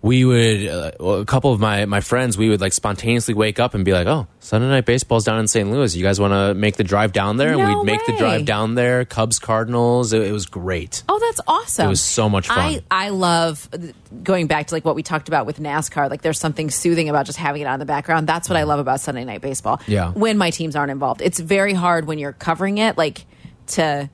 we 0.01 0.25
would 0.25 0.67
uh, 0.67 0.93
a 1.05 1.25
couple 1.25 1.53
of 1.53 1.59
my 1.59 1.85
my 1.87 2.01
friends 2.01 2.39
we 2.39 2.49
would 2.49 2.61
like 2.61 2.73
spontaneously 2.73 3.35
wake 3.35 3.59
up 3.59 3.75
and 3.75 3.85
be 3.85 3.93
like, 3.93 4.07
oh, 4.07 4.29
Sunday 4.39 4.69
night 4.69 4.87
baseball's 4.87 5.25
down 5.25 5.41
in 5.41 5.49
St. 5.49 5.69
Louis. 5.69 5.97
You 5.97 6.05
guys 6.05 6.21
want 6.21 6.33
to 6.33 6.55
make 6.55 6.77
the 6.77 6.85
drive 6.85 7.13
down 7.13 7.37
there? 7.37 7.49
And 7.49 7.59
No 7.59 7.79
we'd 7.81 7.85
make 7.85 8.07
the 8.07 8.17
drive 8.17 8.45
down 8.45 8.75
there. 8.77 9.05
Cubs 9.05 9.39
Cardinals. 9.39 10.13
It, 10.13 10.23
it 10.23 10.33
was 10.33 10.47
great. 10.47 11.03
Oh, 11.09 11.19
that's 11.19 11.41
awesome. 11.49 11.87
It 11.87 11.89
was 11.89 12.01
so 12.01 12.29
much 12.29 12.47
fun. 12.47 12.59
I, 12.59 12.83
I 12.91 13.09
love 13.09 13.69
going 14.23 14.47
back 14.47 14.69
to 14.69 14.75
like 14.75 14.85
what 14.85 14.95
we 14.95 15.03
talked 15.03 15.27
about 15.29 15.47
with 15.47 15.59
NASCAR. 15.59 16.09
Like 16.09 16.23
there's 16.23 16.39
something 16.39 16.71
soothing 16.71 17.09
about 17.09 17.27
just 17.27 17.39
having 17.39 17.63
it 17.63 17.67
on 17.67 17.75
in 17.75 17.81
the 17.81 17.87
background. 17.87 18.29
That's 18.29 18.49
what 18.49 18.57
I 18.57 18.63
love 18.63 18.79
about 18.79 19.01
Sunday 19.01 19.25
night 19.25 19.41
baseball. 19.41 19.81
Yeah. 19.87 20.13
When 20.13 20.39
my 20.39 20.51
teams 20.51 20.77
aren't 20.77 20.93
involved. 20.93 21.23
It's 21.23 21.41
very 21.41 21.75
hard 21.75 22.07
when 22.07 22.19
you're 22.19 22.33
covering 22.33 22.79
it, 22.79 22.97
like 22.97 23.27
to 23.69 24.09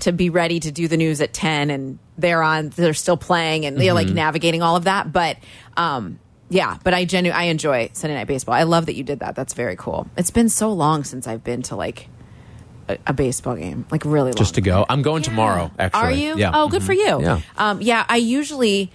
to 0.00 0.12
be 0.12 0.30
ready 0.30 0.60
to 0.60 0.70
do 0.72 0.88
the 0.88 0.96
news 0.96 1.20
at 1.20 1.32
10 1.32 1.70
and 1.70 1.98
they're 2.18 2.42
on 2.42 2.68
they're 2.70 2.94
still 2.94 3.16
playing 3.16 3.64
and 3.66 3.76
they're 3.76 3.86
Mm-hmm. 3.94 4.08
like 4.08 4.14
navigating 4.14 4.62
all 4.62 4.76
of 4.76 4.84
that. 4.84 5.12
But 5.12 5.38
um 5.76 6.18
yeah, 6.50 6.78
but 6.84 6.92
I 6.94 7.04
genu 7.04 7.30
I 7.30 7.44
enjoy 7.44 7.90
Sunday 7.94 8.14
night 8.16 8.26
baseball. 8.26 8.54
I 8.54 8.64
love 8.64 8.86
that 8.86 8.94
you 8.94 9.02
did 9.02 9.20
that. 9.20 9.34
That's 9.34 9.54
very 9.54 9.76
cool. 9.76 10.08
It's 10.16 10.30
been 10.30 10.48
so 10.48 10.72
long 10.72 11.04
since 11.04 11.26
I've 11.26 11.42
been 11.42 11.62
to 11.62 11.76
like 11.76 12.08
a, 12.88 12.98
a 13.06 13.12
baseball 13.14 13.56
game. 13.56 13.86
Like 13.90 14.04
really 14.04 14.30
long. 14.32 14.34
Just 14.36 14.56
to 14.56 14.60
go. 14.60 14.84
I'm 14.88 15.02
going 15.02 15.22
tomorrow. 15.22 15.70
Actually, 15.78 16.02
Are 16.02 16.12
you? 16.12 16.36
Yeah. 16.38 16.50
Oh, 16.54 16.68
good 16.68 16.82
for 16.82 16.92
you. 16.92 17.22
Yeah. 17.22 17.40
Um, 17.56 17.80
yeah. 17.80 18.04
I 18.08 18.16
usually, 18.16 18.92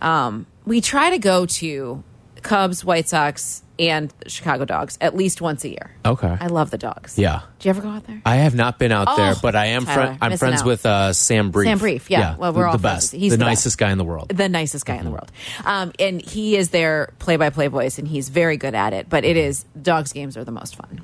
um, 0.00 0.46
we 0.64 0.80
try 0.80 1.10
to 1.10 1.18
go 1.18 1.44
to 1.46 2.04
Cubs, 2.44 2.84
White 2.84 3.08
Sox, 3.08 3.62
and 3.76 4.14
Chicago 4.28 4.64
Dogs 4.64 4.96
at 5.00 5.16
least 5.16 5.40
once 5.40 5.64
a 5.64 5.68
year. 5.68 5.90
Okay. 6.06 6.36
I 6.40 6.46
love 6.46 6.70
the 6.70 6.78
dogs. 6.78 7.18
Yeah. 7.18 7.40
Do 7.58 7.66
you 7.68 7.70
ever 7.70 7.80
go 7.82 7.88
out 7.88 8.06
there? 8.06 8.22
I 8.24 8.36
have 8.36 8.54
not 8.54 8.78
been 8.78 8.92
out 8.92 9.08
Oh, 9.10 9.16
there, 9.16 9.34
but 9.42 9.56
I 9.56 9.66
am. 9.66 9.84
Tyler, 9.84 10.06
Fri- 10.12 10.18
I'm 10.20 10.36
friends 10.38 10.60
out. 10.60 10.66
with 10.68 10.86
uh, 10.86 11.12
Sam 11.12 11.50
Brief. 11.50 11.66
Sam 11.68 11.78
Brief, 11.78 12.08
yeah. 12.08 12.36
Well, 12.36 12.52
we're 12.52 12.62
the, 12.62 12.66
all 12.68 12.72
the 12.74 12.78
friends. 12.78 13.10
best. 13.10 13.12
He's 13.14 13.32
the, 13.32 13.38
the 13.38 13.44
nicest 13.44 13.72
best. 13.74 13.78
guy 13.78 13.90
in 13.90 13.98
the 13.98 14.04
world. 14.04 14.28
the 14.28 14.48
nicest 14.48 14.86
guy 14.86 14.94
in 14.94 15.00
the 15.00 15.10
Mm-hmm. 15.10 15.12
world. 15.12 15.32
Um, 15.64 15.92
and 15.98 16.22
he 16.22 16.56
is 16.56 16.68
their 16.70 17.12
play 17.18 17.36
by 17.36 17.50
play 17.50 17.66
voice, 17.66 17.98
and 17.98 18.06
he's 18.06 18.28
very 18.28 18.56
good 18.56 18.76
at 18.76 18.92
it. 18.92 19.08
But 19.08 19.24
it 19.24 19.36
is, 19.36 19.64
dogs 19.82 20.12
games 20.12 20.36
are 20.36 20.44
the 20.44 20.52
most 20.52 20.76
fun. 20.76 21.00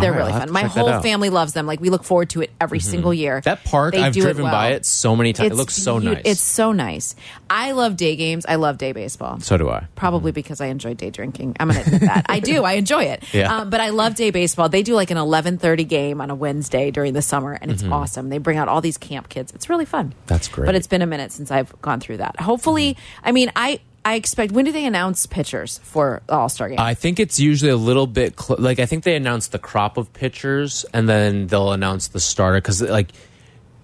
They're 0.00 0.12
right, 0.12 0.20
I'll 0.20 0.26
really 0.26 0.38
fun. 0.40 0.52
My 0.52 0.62
whole. 0.64 0.88
Mm-hmm. 0.88 1.02
family 1.02 1.30
loves 1.30 1.52
them. 1.52 1.66
Like 1.66 1.80
we 1.80 1.90
look 1.90 2.04
forward 2.04 2.30
to 2.30 2.42
it 2.42 2.50
every 2.60 2.80
single 2.80 3.12
year. 3.14 3.40
That 3.42 3.64
park, 3.64 3.94
They 3.94 4.02
I've 4.02 4.12
driven 4.14 4.44
well. 4.44 4.52
by 4.52 4.68
it 4.72 4.84
so 4.84 5.14
many 5.16 5.32
times. 5.32 5.52
It 5.52 5.54
looks 5.54 5.74
so 5.74 5.98
nice. 5.98 6.22
It's 6.24 6.40
so 6.40 6.72
nice. 6.72 7.14
I 7.48 7.72
love 7.72 7.96
day 7.96 8.16
games. 8.16 8.44
I 8.46 8.56
love 8.56 8.78
day 8.78 8.92
baseball. 8.92 9.40
so 9.40 9.56
do 9.56 9.68
I. 9.70 9.86
Probably 9.94 10.32
because 10.32 10.60
I 10.60 10.66
enjoy 10.66 10.94
day 10.94 11.10
drinking. 11.10 11.56
I'm 11.60 11.68
going 11.68 11.80
to 11.82 11.86
admit 11.86 12.00
that. 12.02 12.26
I 12.28 12.40
do. 12.40 12.64
I 12.64 12.72
enjoy 12.74 13.04
it. 13.04 13.22
Yeah. 13.34 13.52
Um, 13.62 13.70
but 13.70 13.80
I 13.80 13.88
love 13.88 14.14
day 14.14 14.30
baseball. 14.30 14.68
They 14.68 14.82
do 14.84 14.94
like 14.94 15.10
an 15.10 15.16
11:30 15.16 15.88
game 15.88 16.20
on 16.20 16.30
a 16.30 16.34
Wednesday 16.36 16.90
during 16.92 17.14
the 17.14 17.22
summer, 17.22 17.58
and 17.60 17.70
it's 17.70 17.82
awesome. 17.82 18.28
They 18.28 18.38
bring 18.38 18.58
out 18.58 18.68
all 18.68 18.80
these 18.80 18.96
camp 18.96 19.28
kids. 19.28 19.52
It's 19.52 19.68
really 19.68 19.84
fun. 19.84 20.10
Mm-hmm. 20.10 20.18
That's 20.26 20.46
great. 20.48 20.66
But 20.66 20.74
it's 20.76 20.86
been 20.86 21.02
a 21.02 21.06
minute 21.06 21.32
since 21.32 21.50
I've 21.50 21.80
gone 21.82 21.98
through 22.00 22.18
that. 22.18 22.38
Hopefully, 22.38 22.96
I 23.24 23.32
mean, 23.32 23.50
I 23.56 23.80
I 24.04 24.14
expect. 24.16 24.52
When 24.52 24.64
do 24.64 24.72
they 24.72 24.84
announce 24.84 25.26
pitchers 25.26 25.78
for 25.82 26.22
the 26.26 26.34
All 26.34 26.48
Star 26.48 26.68
game? 26.68 26.78
I 26.78 26.94
think 26.94 27.18
it's 27.18 27.40
usually 27.40 27.70
a 27.70 27.76
little 27.76 28.06
bit 28.06 28.38
cl- 28.38 28.60
like 28.60 28.78
I 28.78 28.86
think 28.86 29.04
they 29.04 29.16
announce 29.16 29.48
the 29.48 29.58
crop 29.58 29.96
of 29.96 30.12
pitchers 30.12 30.84
and 30.92 31.08
then 31.08 31.46
they'll 31.46 31.72
announce 31.72 32.08
the 32.08 32.20
starter 32.20 32.58
because 32.58 32.82
like 32.82 33.12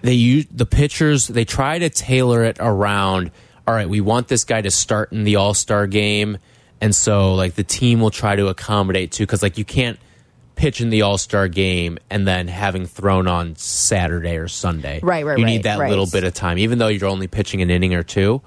they 0.03 0.13
use 0.15 0.47
the 0.51 0.67
pitchers 0.67 1.27
they 1.27 1.45
try 1.45 1.79
to 1.79 1.89
tailor 1.91 2.45
it 2.45 2.59
around. 2.61 3.31
All 3.67 3.75
right, 3.75 3.89
we 3.89 4.01
want 4.01 4.29
this 4.29 4.45
guy 4.45 4.61
to 4.61 4.71
start 4.71 5.13
in 5.13 5.25
the 5.25 5.37
All 5.37 5.55
Star 5.55 5.87
game, 5.87 6.39
and 6.81 6.95
so 6.95 7.35
like 7.35 7.55
the 7.55 7.65
team 7.65 8.01
will 8.01 8.11
try 8.11 8.37
to 8.37 8.49
accommodate 8.49 9.13
too 9.13 9.25
because 9.25 9.43
like 9.43 9.57
you 9.59 9.65
can't 9.65 9.99
pitch 10.55 10.83
in 10.83 10.91
the 10.91 11.01
All 11.03 11.17
Star 11.17 11.49
game 11.49 11.99
and 12.11 12.29
then 12.29 12.47
having 12.47 12.85
thrown 12.85 13.27
on 13.27 13.57
Saturday 13.57 14.37
or 14.37 14.49
Sunday. 14.49 15.01
Right, 15.03 15.25
right, 15.25 15.39
You 15.39 15.45
right, 15.45 15.51
need 15.51 15.63
that 15.63 15.79
right. 15.79 15.89
little 15.89 16.07
bit 16.07 16.25
of 16.25 16.35
time, 16.35 16.59
even 16.59 16.79
though 16.79 16.89
you're 16.89 17.09
only 17.09 17.27
pitching 17.29 17.63
an 17.63 17.71
inning 17.71 17.95
or 17.95 18.03
two. 18.03 18.43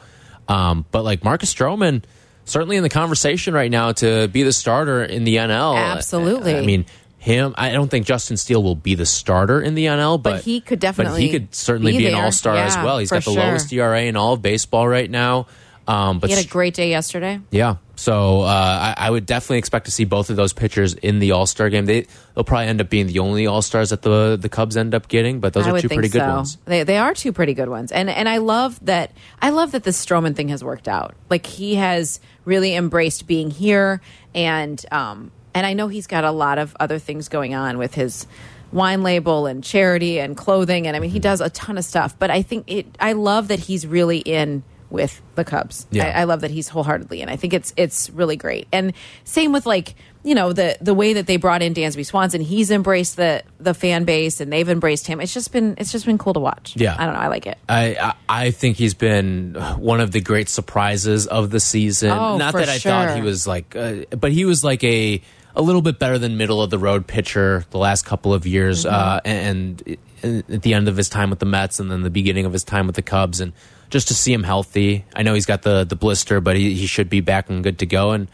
Um, 0.48 0.86
but 0.92 1.04
like 1.04 1.24
Marcus 1.24 1.54
Stroman, 1.54 2.04
certainly 2.46 2.78
in 2.78 2.84
the 2.84 2.90
conversation 2.90 3.54
right 3.54 3.72
now 3.72 3.92
to 3.94 4.28
be 4.28 4.44
the 4.44 4.52
starter 4.52 5.04
in 5.04 5.24
the 5.24 5.38
NL. 5.38 5.78
Absolutely. 5.78 6.56
I, 6.56 6.60
I 6.60 6.66
mean, 6.66 6.86
him. 7.24 7.56
I 7.58 7.72
don't 7.72 7.90
think 7.90 8.06
Justin 8.06 8.36
Steele 8.36 8.62
will 8.62 8.76
be 8.76 8.96
the 8.96 9.06
starter 9.06 9.62
in 9.62 9.76
the 9.76 9.86
NL, 9.86 10.22
but, 10.22 10.44
he 10.44 10.60
could 10.60 10.80
But 10.80 10.88
definitely 10.88 11.22
he 11.22 11.32
could 11.32 11.56
certainly 11.56 11.94
be 11.94 12.00
be, 12.00 12.08
an 12.08 12.16
all 12.16 12.32
star 12.32 12.56
as 12.56 12.76
well. 12.78 12.98
He's 12.98 13.10
got 13.10 13.24
the 13.24 13.32
sure. 13.32 13.44
lowest 13.44 13.72
ERA 13.72 14.02
in 14.02 14.18
all 14.18 14.34
of 14.34 14.42
baseball 14.42 14.88
right 14.88 15.10
now. 15.10 15.48
Um, 15.88 16.20
but 16.20 16.30
he 16.30 16.36
had 16.36 16.46
a 16.46 16.48
great 16.48 16.74
day 16.74 16.90
yesterday. 16.90 17.40
yeah. 17.52 17.76
So 17.96 18.42
uh, 18.42 18.46
I, 18.48 18.96
I 18.98 19.10
would 19.12 19.26
definitely 19.28 19.60
expect 19.60 19.86
to 19.86 19.92
see 19.92 20.04
both 20.04 20.30
of 20.32 20.36
those 20.36 20.52
pitchers 20.52 20.94
in 20.96 21.20
the 21.20 21.32
All 21.34 21.46
Star 21.46 21.70
game. 21.70 21.86
They 21.86 22.08
they'll 22.34 22.44
probably 22.44 22.68
end 22.68 22.82
up 22.82 22.90
being 22.90 23.06
the 23.08 23.20
only 23.20 23.46
All 23.48 23.62
Stars 23.62 23.92
that 23.92 24.02
the 24.02 24.36
the 24.40 24.50
Cubs 24.50 24.76
end 24.78 24.96
up 24.96 25.08
getting, 25.08 25.40
but 25.40 25.54
those 25.54 25.68
I 25.68 25.72
are 25.72 25.80
two 25.82 25.90
pretty 25.90 26.10
good 26.10 26.22
ones. 26.28 26.58
They 26.66 26.84
they 26.84 26.98
are 26.98 27.14
two 27.14 27.32
pretty 27.32 27.54
good 27.54 27.70
ones, 27.70 27.92
and 27.92 28.10
and 28.10 28.28
I 28.28 28.38
love 28.38 28.84
that. 28.86 29.12
I 29.42 29.52
love 29.52 29.74
that 29.74 29.84
the 29.84 29.92
Stroman 29.92 30.36
thing 30.36 30.50
has 30.50 30.64
worked 30.64 30.88
out. 30.88 31.14
Like 31.30 31.46
he 31.46 31.76
has 31.76 32.20
really 32.46 32.74
embraced 32.76 33.28
being 33.28 33.52
here, 33.52 34.02
and 34.34 34.84
um 34.92 35.32
and 35.54 35.66
I 35.68 35.74
know 35.74 35.88
he's 35.88 36.08
got 36.08 36.24
a 36.24 36.32
lot 36.32 36.58
of 36.58 36.76
other 36.80 36.98
things 36.98 37.30
going 37.30 37.54
on 37.54 37.78
with 37.78 37.94
his 37.94 38.26
wine 38.72 39.04
label 39.04 39.46
and 39.46 39.64
charity 39.64 40.20
and 40.20 40.36
clothing, 40.36 40.88
and 40.88 40.96
I 40.96 41.00
mean 41.00 41.10
Mm-hmm. 41.10 41.14
he 41.14 41.20
does 41.20 41.42
a 41.42 41.50
ton 41.52 41.78
of 41.78 41.86
stuff. 41.86 42.18
But 42.18 42.32
I 42.32 42.42
think 42.42 42.70
it. 42.72 42.88
I 43.00 43.14
love 43.14 43.50
that 43.50 43.60
he's 43.60 43.86
really 43.86 44.18
in 44.20 44.64
with 44.94 45.22
the 45.36 45.44
Cubs. 45.44 45.86
Yeah. 45.92 46.06
I, 46.06 46.22
I 46.22 46.24
love 46.24 46.40
that 46.42 46.52
he's 46.52 46.70
wholeheartedly 46.70 47.22
and 47.22 47.30
I 47.30 47.36
think 47.36 47.54
it's 47.54 47.74
it's 47.76 48.10
really 48.12 48.38
great. 48.38 48.68
And 48.72 48.94
same 49.26 49.52
with 49.52 49.66
like 49.66 49.96
you 50.24 50.36
know 50.36 50.54
the 50.54 50.78
the 50.80 50.94
way 50.94 51.14
that 51.14 51.28
they 51.28 51.36
brought 51.36 51.62
in 51.62 51.74
Dansby 51.74 52.06
Swanson. 52.06 52.40
He's 52.40 52.72
embraced 52.72 53.18
the 53.18 53.44
the 53.60 53.74
fan 53.74 54.06
base, 54.06 54.40
and 54.40 54.54
they've 54.54 54.70
embraced 54.70 55.06
him. 55.08 55.20
It's 55.20 55.34
just 55.34 55.52
been 55.52 55.76
it's 55.78 55.92
just 55.92 56.06
been 56.06 56.18
cool 56.18 56.34
to 56.36 56.40
watch. 56.40 56.76
Yeah. 56.78 56.96
I 56.98 57.04
don't 57.06 57.16
know. 57.16 57.20
I 57.20 57.28
like 57.28 57.46
it. 57.46 57.58
I, 57.68 57.96
I 57.96 58.14
I 58.46 58.52
think 58.52 58.78
he's 58.78 58.94
been 58.94 59.56
one 59.78 60.00
of 60.00 60.12
the 60.12 60.22
great 60.22 60.48
surprises 60.48 61.28
of 61.28 61.50
the 61.50 61.60
season. 61.60 62.12
Oh, 62.12 62.38
Not 62.38 62.54
that 62.54 62.70
I 62.70 62.78
thought 62.80 63.16
he 63.18 63.22
was 63.22 63.46
like, 63.46 63.76
uh, 63.76 64.06
but 64.18 64.32
he 64.32 64.46
was 64.46 64.64
like 64.64 64.82
a 64.86 65.22
a 65.56 65.62
little 65.62 65.82
bit 65.82 66.00
better 66.00 66.18
than 66.18 66.38
middle 66.38 66.62
of 66.62 66.70
the 66.70 66.80
road 66.80 67.06
pitcher 67.06 67.66
the 67.72 67.78
last 67.78 68.06
couple 68.06 68.34
of 68.34 68.48
years, 68.48 68.86
Mm-hmm. 68.86 68.96
uh, 68.96 69.20
and, 69.26 69.98
and 70.24 70.44
at 70.50 70.62
the 70.64 70.74
end 70.74 70.88
of 70.88 70.96
his 70.98 71.10
time 71.10 71.30
with 71.30 71.40
the 71.40 71.46
Mets, 71.46 71.80
and 71.82 71.92
then 71.92 72.02
the 72.02 72.10
beginning 72.10 72.46
of 72.46 72.54
his 72.54 72.64
time 72.64 72.88
with 72.88 72.96
the 72.96 73.02
Cubs, 73.04 73.40
and 73.42 73.52
just 73.94 74.08
to 74.08 74.16
see 74.16 74.34
him 74.34 74.42
healthy. 74.44 75.06
I 75.16 75.22
know 75.22 75.36
he's 75.36 75.46
got 75.46 75.62
the 75.62 75.84
the 75.86 75.96
blister, 75.96 76.42
but 76.42 76.56
he, 76.58 76.74
he 76.74 76.88
should 76.88 77.10
be 77.10 77.22
back 77.22 77.48
and 77.50 77.64
good 77.64 77.78
to 77.80 77.86
go. 77.86 78.12
And 78.12 78.28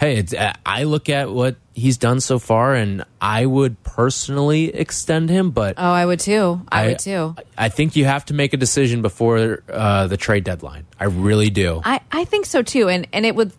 hey, 0.00 0.16
it's, 0.16 0.34
I 0.64 0.84
look 0.84 1.10
at 1.10 1.30
what 1.30 1.56
he's 1.74 1.98
done 1.98 2.20
so 2.20 2.38
far, 2.38 2.74
and 2.74 3.04
I 3.20 3.44
would 3.44 3.82
personally 3.84 4.74
extend 4.74 5.28
him, 5.28 5.50
but. 5.50 5.74
Oh, 5.76 5.82
I 5.92 6.06
would 6.06 6.20
too. 6.20 6.62
I, 6.72 6.88
would 6.88 6.98
too. 6.98 7.36
I 7.56 7.68
think 7.68 7.96
you 7.96 8.06
have 8.06 8.24
to 8.26 8.34
make 8.34 8.54
a 8.54 8.56
decision 8.56 9.02
before 9.02 9.62
uh, 9.68 10.06
the 10.06 10.16
trade 10.16 10.44
deadline. 10.44 10.86
I 10.98 11.04
really 11.04 11.50
do. 11.50 11.82
I, 11.84 12.00
I 12.10 12.24
think 12.24 12.46
so 12.46 12.62
too, 12.62 12.88
and 12.88 13.06
and 13.12 13.26
it 13.26 13.36
would 13.36 13.52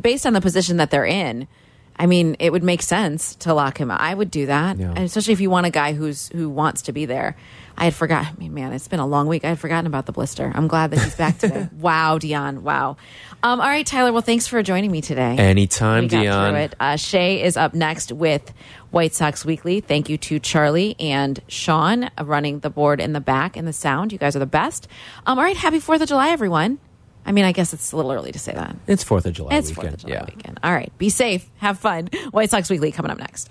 based 0.00 0.24
on 0.24 0.32
the 0.32 0.40
position 0.40 0.76
that 0.78 0.90
they're 0.92 1.04
in. 1.04 1.48
I 1.96 2.06
mean, 2.06 2.36
it 2.38 2.50
would 2.50 2.62
make 2.62 2.80
sense 2.80 3.34
to 3.40 3.52
lock 3.52 3.76
him 3.76 3.90
out. 3.90 4.00
I 4.00 4.14
would 4.14 4.30
do 4.30 4.46
that, 4.46 4.78
Yeah. 4.78 4.88
and 4.88 5.00
especially 5.00 5.34
if 5.34 5.40
you 5.42 5.50
want 5.50 5.66
a 5.66 5.70
guy 5.70 5.92
who's 5.92 6.28
who 6.28 6.48
wants 6.48 6.82
to 6.82 6.92
be 6.92 7.04
there. 7.06 7.36
I 7.76 7.84
had 7.84 7.94
forgotten. 7.94 8.34
I 8.36 8.38
mean, 8.38 8.54
man, 8.54 8.72
it's 8.72 8.88
been 8.88 9.00
a 9.00 9.06
long 9.06 9.26
week. 9.26 9.44
I 9.44 9.48
had 9.48 9.58
forgotten 9.58 9.86
about 9.86 10.06
the 10.06 10.12
blister. 10.12 10.50
I'm 10.54 10.68
glad 10.68 10.90
that 10.90 11.00
he's 11.02 11.14
back 11.14 11.38
today. 11.38 11.68
wow, 11.78 12.18
Dionne. 12.18 12.60
Wow. 12.60 12.96
Um, 13.42 13.60
all 13.60 13.66
right, 13.66 13.86
Tyler. 13.86 14.12
Well, 14.12 14.22
thanks 14.22 14.46
for 14.46 14.62
joining 14.62 14.90
me 14.90 15.00
today. 15.00 15.36
Anytime, 15.38 16.02
we 16.04 16.08
got 16.08 16.24
Dionne. 16.24 16.50
through 16.50 16.58
it. 16.58 16.74
Uh, 16.78 16.96
Shay 16.96 17.42
is 17.42 17.56
up 17.56 17.72
next 17.72 18.12
with 18.12 18.52
White 18.90 19.14
Sox 19.14 19.44
Weekly. 19.44 19.80
Thank 19.80 20.08
you 20.08 20.18
to 20.18 20.38
Charlie 20.38 20.94
and 21.00 21.40
Sean 21.48 22.10
running 22.20 22.60
the 22.60 22.70
board 22.70 23.00
in 23.00 23.12
the 23.12 23.20
back 23.20 23.56
and 23.56 23.66
the 23.66 23.72
sound. 23.72 24.12
You 24.12 24.18
guys 24.18 24.36
are 24.36 24.40
the 24.40 24.46
best. 24.46 24.88
Um, 25.26 25.38
all 25.38 25.44
right, 25.44 25.56
happy 25.56 25.80
Fourth 25.80 26.02
of 26.02 26.08
July, 26.08 26.30
everyone. 26.30 26.78
I 27.24 27.32
mean, 27.32 27.44
I 27.44 27.52
guess 27.52 27.72
it's 27.72 27.92
a 27.92 27.96
little 27.96 28.12
early 28.12 28.32
to 28.32 28.38
say 28.38 28.52
that. 28.52 28.76
It's 28.86 29.04
Fourth 29.04 29.26
of 29.26 29.34
July 29.34 29.54
It's 29.56 29.68
weekend. 29.70 29.84
Fourth 29.88 29.94
of 29.94 30.00
July 30.00 30.14
yeah. 30.14 30.24
weekend. 30.34 30.60
All 30.62 30.72
right, 30.72 30.92
be 30.98 31.08
safe, 31.10 31.48
have 31.58 31.78
fun. 31.78 32.08
White 32.30 32.50
Sox 32.50 32.68
Weekly 32.68 32.92
coming 32.92 33.10
up 33.10 33.18
next. 33.18 33.50